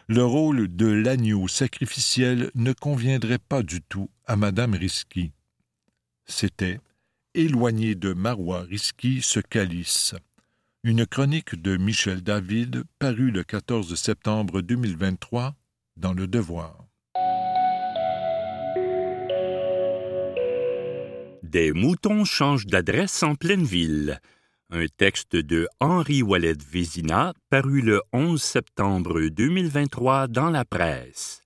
le 0.08 0.24
rôle 0.24 0.74
de 0.74 0.86
l'agneau 0.86 1.48
sacrificiel 1.48 2.50
ne 2.54 2.72
conviendrait 2.72 3.38
pas 3.38 3.62
du 3.62 3.82
tout 3.82 4.10
à 4.26 4.36
Madame 4.36 4.74
Risky. 4.74 5.32
C'était 6.26 6.78
Éloigné 7.34 7.94
de 7.94 8.12
Marois 8.12 8.62
Risky 8.62 9.20
ce 9.22 9.40
calice. 9.40 10.14
Une 10.87 11.07
chronique 11.07 11.55
de 11.55 11.79
Michel 11.79 12.23
David 12.23 12.85
parue 12.99 13.31
le 13.31 13.42
14 13.42 13.94
septembre 13.94 14.61
2023 14.61 15.55
dans 15.97 16.12
Le 16.12 16.27
Devoir. 16.27 16.85
Des 21.42 21.73
moutons 21.73 22.27
changent 22.27 22.66
d'adresse 22.66 23.23
en 23.23 23.35
pleine 23.35 23.64
ville 23.64 24.20
un 24.68 24.85
texte 24.94 25.37
de 25.37 25.66
Henri 25.81 26.20
Wallet 26.20 26.59
Vézina 26.70 27.33
paru 27.49 27.81
le 27.81 28.03
11 28.12 28.42
septembre 28.42 29.29
2023 29.29 30.29
dans 30.29 30.51
la 30.51 30.66
presse. 30.66 31.40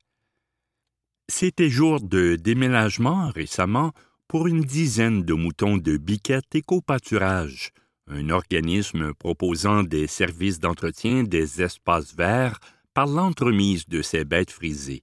C'était 1.29 1.71
jour 1.71 2.01
de 2.01 2.35
déménagement 2.35 3.31
récemment 3.31 3.93
pour 4.27 4.49
une 4.49 4.63
dizaine 4.63 5.23
de 5.23 5.35
moutons 5.35 5.77
de 5.77 5.97
Biquette 5.97 6.53
Éco-Pâturage, 6.57 7.73
un 8.09 8.31
organisme 8.31 9.15
proposant 9.15 9.83
des 9.83 10.07
services 10.07 10.59
d'entretien 10.59 11.23
des 11.23 11.63
espaces 11.63 12.15
verts 12.15 12.59
par 12.95 13.07
l'entremise 13.07 13.87
de 13.87 14.03
ces 14.03 14.25
bêtes 14.25 14.51
frisées. 14.51 15.03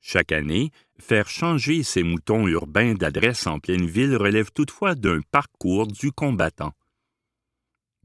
Chaque 0.00 0.32
année, 0.32 0.70
faire 0.98 1.28
changer 1.28 1.82
ces 1.82 2.02
moutons 2.02 2.46
urbains 2.46 2.94
d'adresse 2.94 3.46
en 3.46 3.58
pleine 3.58 3.86
ville 3.86 4.16
relève 4.16 4.50
toutefois 4.52 4.94
d'un 4.94 5.20
parcours 5.30 5.86
du 5.86 6.12
combattant. 6.12 6.72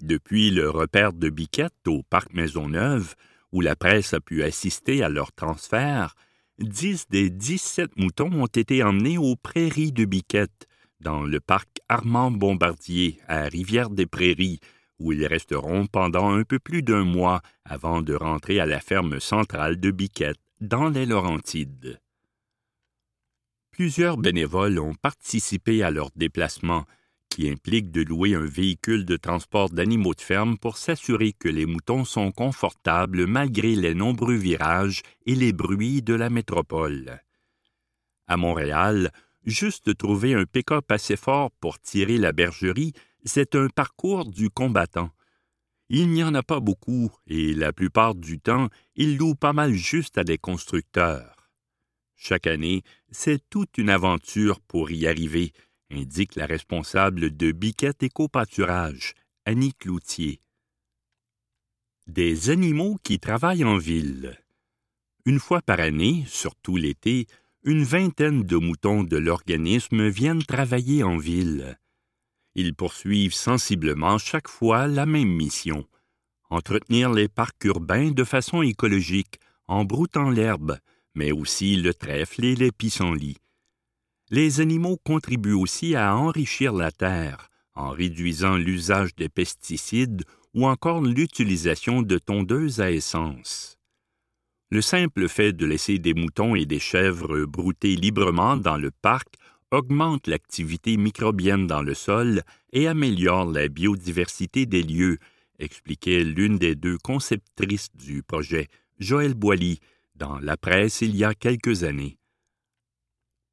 Depuis 0.01 0.49
le 0.49 0.69
repère 0.69 1.11
de 1.11 1.29
Biquette 1.29 1.87
au 1.87 2.03
parc 2.03 2.33
Maisonneuve, 2.33 3.15
où 3.51 3.59
la 3.61 3.75
presse 3.75 4.13
a 4.13 4.21
pu 4.21 4.43
assister 4.43 5.03
à 5.03 5.09
leur 5.09 5.33
transfert, 5.33 6.15
dix 6.57 7.05
des 7.09 7.29
dix-sept 7.29 7.97
moutons 7.97 8.31
ont 8.31 8.47
été 8.47 8.81
emmenés 8.81 9.17
aux 9.17 9.35
prairies 9.35 9.91
de 9.91 10.05
Biquette, 10.05 10.67
dans 11.01 11.23
le 11.23 11.39
parc 11.39 11.78
Armand 11.89 12.29
Bombardier 12.29 13.19
à 13.27 13.43
Rivière-des-Prairies, 13.45 14.59
où 14.99 15.11
ils 15.11 15.25
resteront 15.25 15.87
pendant 15.87 16.29
un 16.29 16.43
peu 16.43 16.59
plus 16.59 16.83
d'un 16.83 17.03
mois 17.03 17.41
avant 17.65 18.01
de 18.01 18.13
rentrer 18.13 18.59
à 18.59 18.67
la 18.67 18.79
ferme 18.79 19.19
centrale 19.19 19.79
de 19.79 19.89
Biquette, 19.89 20.39
dans 20.61 20.89
les 20.89 21.07
Laurentides. 21.07 21.99
Plusieurs 23.71 24.17
bénévoles 24.17 24.77
ont 24.77 24.93
participé 24.93 25.81
à 25.81 25.89
leur 25.89 26.11
déplacement 26.15 26.85
qui 27.29 27.49
implique 27.49 27.91
de 27.91 28.01
louer 28.01 28.35
un 28.35 28.45
véhicule 28.45 29.05
de 29.05 29.15
transport 29.15 29.69
d'animaux 29.69 30.13
de 30.13 30.21
ferme 30.21 30.57
pour 30.57 30.77
s'assurer 30.77 31.33
que 31.33 31.47
les 31.47 31.65
moutons 31.65 32.03
sont 32.03 32.31
confortables 32.31 33.25
malgré 33.25 33.75
les 33.75 33.95
nombreux 33.95 34.35
virages 34.35 35.01
et 35.25 35.35
les 35.35 35.53
bruits 35.53 36.01
de 36.01 36.13
la 36.13 36.29
métropole. 36.29 37.21
À 38.27 38.35
Montréal, 38.35 39.11
juste 39.49 39.95
trouver 39.97 40.33
un 40.33 40.45
pick-up 40.45 40.91
assez 40.91 41.15
fort 41.15 41.51
pour 41.59 41.79
tirer 41.79 42.17
la 42.17 42.31
bergerie, 42.31 42.93
c'est 43.25 43.55
un 43.55 43.67
parcours 43.67 44.25
du 44.25 44.49
combattant. 44.49 45.11
Il 45.89 46.09
n'y 46.09 46.23
en 46.23 46.35
a 46.35 46.43
pas 46.43 46.59
beaucoup, 46.59 47.11
et 47.27 47.53
la 47.53 47.73
plupart 47.73 48.15
du 48.15 48.39
temps, 48.39 48.69
ils 48.95 49.17
louent 49.17 49.35
pas 49.35 49.53
mal 49.53 49.73
juste 49.73 50.17
à 50.17 50.23
des 50.23 50.37
constructeurs. 50.37 51.49
Chaque 52.15 52.47
année, 52.47 52.83
c'est 53.11 53.41
toute 53.49 53.77
une 53.77 53.89
aventure 53.89 54.59
pour 54.59 54.91
y 54.91 55.07
arriver, 55.07 55.51
indique 55.89 56.35
la 56.35 56.45
responsable 56.45 57.35
de 57.35 57.51
Biquette 57.51 58.03
Éco-Pâturage, 58.03 59.13
Annie 59.45 59.73
Cloutier. 59.73 60.41
Des 62.07 62.49
animaux 62.49 62.97
qui 63.03 63.19
travaillent 63.19 63.63
en 63.63 63.77
ville. 63.77 64.37
Une 65.25 65.39
fois 65.39 65.61
par 65.61 65.79
année, 65.79 66.23
surtout 66.27 66.75
l'été, 66.75 67.25
une 67.69 67.83
vingtaine 67.83 68.43
de 68.43 68.57
moutons 68.57 69.03
de 69.03 69.17
l'organisme 69.17 70.07
viennent 70.07 70.43
travailler 70.43 71.03
en 71.03 71.17
ville. 71.17 71.77
Ils 72.55 72.73
poursuivent 72.73 73.33
sensiblement 73.33 74.17
chaque 74.17 74.47
fois 74.47 74.87
la 74.87 75.05
même 75.05 75.31
mission 75.31 75.85
entretenir 76.49 77.11
les 77.11 77.27
parcs 77.27 77.63
urbains 77.63 78.11
de 78.11 78.23
façon 78.23 78.61
écologique, 78.61 79.39
en 79.67 79.85
broutant 79.85 80.29
l'herbe, 80.29 80.79
mais 81.13 81.31
aussi 81.31 81.75
le 81.75 81.93
trèfle 81.93 82.43
et 82.43 82.55
les 82.55 82.71
pissenlits 82.71 83.37
Les 84.31 84.61
animaux 84.61 84.97
contribuent 84.97 85.53
aussi 85.53 85.95
à 85.95 86.15
enrichir 86.15 86.73
la 86.73 86.91
terre 86.91 87.49
en 87.75 87.91
réduisant 87.91 88.57
l'usage 88.57 89.15
des 89.15 89.29
pesticides 89.29 90.23
ou 90.53 90.65
encore 90.65 91.01
l'utilisation 91.01 92.01
de 92.01 92.17
tondeuses 92.17 92.81
à 92.81 92.91
essence. 92.91 93.78
Le 94.71 94.81
simple 94.81 95.27
fait 95.27 95.51
de 95.51 95.65
laisser 95.65 95.97
des 95.97 96.13
moutons 96.13 96.53
et 96.53 96.65
des 96.65 96.79
chèvres 96.79 97.45
brouter 97.45 97.95
librement 97.95 98.55
dans 98.55 98.77
le 98.77 98.91
parc 98.91 99.27
augmente 99.71 100.27
l'activité 100.27 100.95
microbienne 100.95 101.65
dans 101.65 101.81
le 101.81 101.95
sol 101.95 102.43
et 102.71 102.87
améliore 102.87 103.45
la 103.45 103.67
biodiversité 103.67 104.67
des 104.67 104.83
lieux, 104.83 105.17
expliquait 105.57 106.23
l'une 106.23 106.57
des 106.57 106.75
deux 106.75 106.97
conceptrices 106.99 107.89
du 107.95 108.21
projet, 108.21 108.67
Joël 108.99 109.33
Boilly, 109.33 109.79
dans 110.15 110.39
la 110.39 110.55
presse 110.55 111.01
il 111.01 111.15
y 111.15 111.23
a 111.23 111.33
quelques 111.33 111.83
années. 111.83 112.17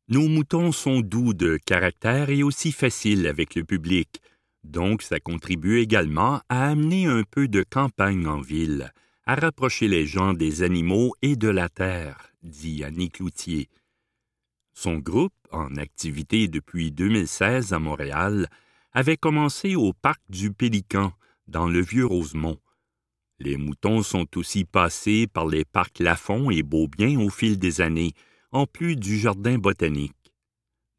Nos 0.09 0.29
moutons 0.29 0.71
sont 0.71 1.01
doux 1.01 1.33
de 1.33 1.59
caractère 1.65 2.29
et 2.29 2.43
aussi 2.43 2.73
faciles 2.73 3.27
avec 3.27 3.55
le 3.55 3.65
public, 3.65 4.21
donc 4.65 5.03
ça 5.03 5.19
contribue 5.19 5.79
également 5.79 6.41
à 6.49 6.69
amener 6.69 7.07
un 7.07 7.23
peu 7.25 7.49
de 7.49 7.63
campagne 7.63 8.27
en 8.27 8.41
ville, 8.41 8.93
à 9.27 9.35
rapprocher 9.35 9.89
les 9.89 10.07
gens 10.07 10.35
des 10.35 10.63
animaux 10.63 11.13
et 11.21 11.35
de 11.35 11.49
la 11.49 11.69
terre, 11.69 12.33
dit 12.45 12.85
Annie 12.85 13.11
Cloutier. 13.11 13.69
Son 14.73 14.99
groupe, 14.99 15.35
en 15.51 15.77
activité 15.77 16.47
depuis 16.47 16.93
2016 16.93 17.73
à 17.73 17.81
Montréal, 17.81 18.49
avait 18.93 19.17
commencé 19.17 19.75
au 19.75 19.93
parc 19.93 20.21
du 20.29 20.53
Pélican, 20.53 21.13
dans 21.49 21.69
le 21.69 21.81
Vieux-Rosemont. 21.81 22.59
Les 23.41 23.57
moutons 23.57 24.03
sont 24.03 24.27
aussi 24.37 24.65
passés 24.65 25.27
par 25.27 25.47
les 25.47 25.65
parcs 25.65 25.99
Lafont 25.99 26.51
et 26.51 26.63
Beaubien 26.63 27.21
au 27.21 27.29
fil 27.29 27.59
des 27.59 27.81
années, 27.81 28.13
en 28.53 28.67
plus 28.67 28.95
du 28.95 29.19
jardin 29.19 29.59
botanique. 29.59 30.15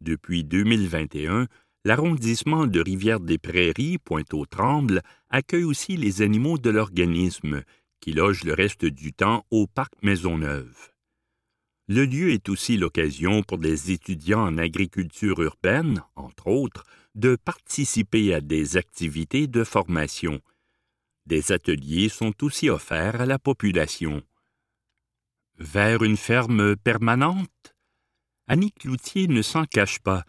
Depuis 0.01 0.43
2021, 0.43 1.47
l'arrondissement 1.85 2.67
de 2.67 2.81
Rivière-des-Prairies, 2.81 3.97
Pointe-aux-Trembles, 3.99 5.01
accueille 5.29 5.63
aussi 5.63 5.95
les 5.95 6.21
animaux 6.21 6.57
de 6.57 6.69
l'organisme, 6.69 7.63
qui 7.99 8.13
logent 8.13 8.43
le 8.43 8.53
reste 8.53 8.85
du 8.85 9.13
temps 9.13 9.45
au 9.51 9.67
parc 9.67 9.93
Maisonneuve. 10.01 10.91
Le 11.89 12.05
lieu 12.05 12.31
est 12.31 12.49
aussi 12.49 12.77
l'occasion 12.77 13.43
pour 13.43 13.59
des 13.59 13.91
étudiants 13.91 14.45
en 14.45 14.57
agriculture 14.57 15.41
urbaine, 15.41 16.03
entre 16.15 16.47
autres, 16.47 16.83
de 17.15 17.35
participer 17.35 18.33
à 18.33 18.41
des 18.41 18.77
activités 18.77 19.47
de 19.47 19.63
formation. 19.63 20.41
Des 21.25 21.51
ateliers 21.51 22.09
sont 22.09 22.43
aussi 22.43 22.69
offerts 22.69 23.21
à 23.21 23.25
la 23.25 23.39
population. 23.39 24.21
Vers 25.57 26.03
une 26.03 26.17
ferme 26.17 26.75
permanente? 26.75 27.75
Annie 28.47 28.71
Cloutier 28.71 29.27
ne 29.27 29.41
s'en 29.41 29.65
cache 29.65 29.99
pas. 29.99 30.23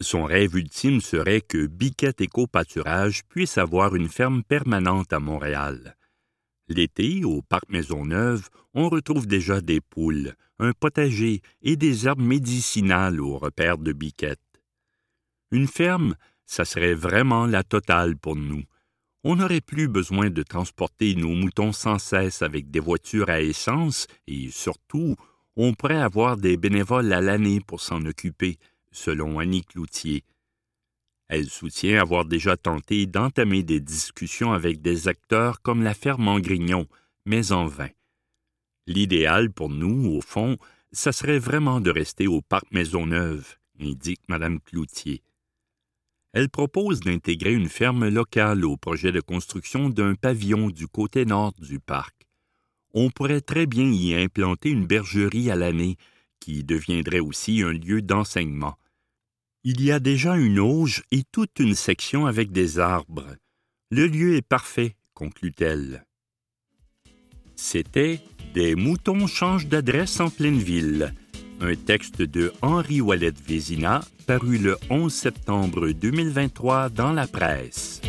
Son 0.00 0.24
rêve 0.24 0.56
ultime 0.56 1.00
serait 1.00 1.40
que 1.40 1.66
Biquette 1.66 2.20
Éco-Pâturage 2.20 3.24
puisse 3.24 3.58
avoir 3.58 3.96
une 3.96 4.08
ferme 4.08 4.44
permanente 4.44 5.12
à 5.12 5.18
Montréal. 5.18 5.97
L'été, 6.68 7.24
au 7.24 7.40
parc 7.42 7.68
Maisonneuve, 7.70 8.48
on 8.74 8.88
retrouve 8.88 9.26
déjà 9.26 9.60
des 9.60 9.80
poules, 9.80 10.34
un 10.58 10.72
potager 10.72 11.40
et 11.62 11.76
des 11.76 12.06
herbes 12.06 12.20
médicinales 12.20 13.20
au 13.20 13.38
repère 13.38 13.78
de 13.78 13.92
Biquette. 13.92 14.40
Une 15.50 15.66
ferme, 15.66 16.14
ça 16.44 16.66
serait 16.66 16.94
vraiment 16.94 17.46
la 17.46 17.62
totale 17.62 18.16
pour 18.16 18.36
nous. 18.36 18.64
On 19.24 19.36
n'aurait 19.36 19.62
plus 19.62 19.88
besoin 19.88 20.30
de 20.30 20.42
transporter 20.42 21.14
nos 21.14 21.34
moutons 21.34 21.72
sans 21.72 21.98
cesse 21.98 22.42
avec 22.42 22.70
des 22.70 22.80
voitures 22.80 23.30
à 23.30 23.40
essence 23.40 24.06
et 24.26 24.50
surtout, 24.50 25.16
on 25.56 25.74
pourrait 25.74 26.00
avoir 26.00 26.36
des 26.36 26.56
bénévoles 26.56 27.12
à 27.12 27.20
l'année 27.20 27.60
pour 27.60 27.80
s'en 27.80 28.04
occuper, 28.04 28.58
selon 28.92 29.38
Annie 29.38 29.64
Cloutier. 29.64 30.22
Elle 31.28 31.50
soutient 31.50 32.00
avoir 32.00 32.24
déjà 32.24 32.56
tenté 32.56 33.06
d'entamer 33.06 33.62
des 33.62 33.80
discussions 33.80 34.52
avec 34.52 34.80
des 34.80 35.08
acteurs 35.08 35.60
comme 35.60 35.82
la 35.82 35.94
ferme 35.94 36.28
en 36.28 36.40
Grignon, 36.40 36.86
mais 37.26 37.52
en 37.52 37.66
vain. 37.66 37.90
L'idéal 38.86 39.52
pour 39.52 39.68
nous, 39.68 40.10
au 40.16 40.22
fond, 40.22 40.56
ça 40.92 41.12
serait 41.12 41.38
vraiment 41.38 41.80
de 41.80 41.90
rester 41.90 42.26
au 42.26 42.40
parc 42.40 42.72
Maisonneuve, 42.72 43.56
indique 43.78 44.22
Mme 44.28 44.60
Cloutier. 44.60 45.22
Elle 46.32 46.48
propose 46.48 47.00
d'intégrer 47.00 47.52
une 47.52 47.68
ferme 47.68 48.08
locale 48.08 48.64
au 48.64 48.76
projet 48.76 49.12
de 49.12 49.20
construction 49.20 49.90
d'un 49.90 50.14
pavillon 50.14 50.70
du 50.70 50.86
côté 50.86 51.26
nord 51.26 51.52
du 51.58 51.78
parc. 51.78 52.26
On 52.94 53.10
pourrait 53.10 53.42
très 53.42 53.66
bien 53.66 53.90
y 53.90 54.14
implanter 54.14 54.70
une 54.70 54.86
bergerie 54.86 55.50
à 55.50 55.56
l'année, 55.56 55.96
qui 56.40 56.64
deviendrait 56.64 57.20
aussi 57.20 57.62
un 57.62 57.72
lieu 57.72 58.00
d'enseignement. 58.00 58.78
Il 59.64 59.82
y 59.82 59.92
a 59.92 60.00
déjà 60.00 60.36
une 60.36 60.58
auge 60.58 61.02
et 61.10 61.24
toute 61.30 61.58
une 61.58 61.74
section 61.74 62.26
avec 62.26 62.52
des 62.52 62.78
arbres. 62.78 63.36
Le 63.90 64.06
lieu 64.06 64.36
est 64.36 64.46
parfait, 64.46 64.96
conclut-elle. 65.14 66.04
C'était 67.56 68.20
Des 68.54 68.74
moutons 68.74 69.26
changent 69.26 69.66
d'adresse 69.66 70.20
en 70.20 70.30
pleine 70.30 70.58
ville 70.58 71.12
un 71.60 71.74
texte 71.74 72.22
de 72.22 72.52
Henri 72.62 73.00
Wallet 73.00 73.32
Vézina 73.46 74.00
paru 74.26 74.58
le 74.58 74.76
11 74.90 75.12
septembre 75.12 75.90
2023 75.90 76.90
dans 76.90 77.12
la 77.12 77.26
presse. 77.26 78.00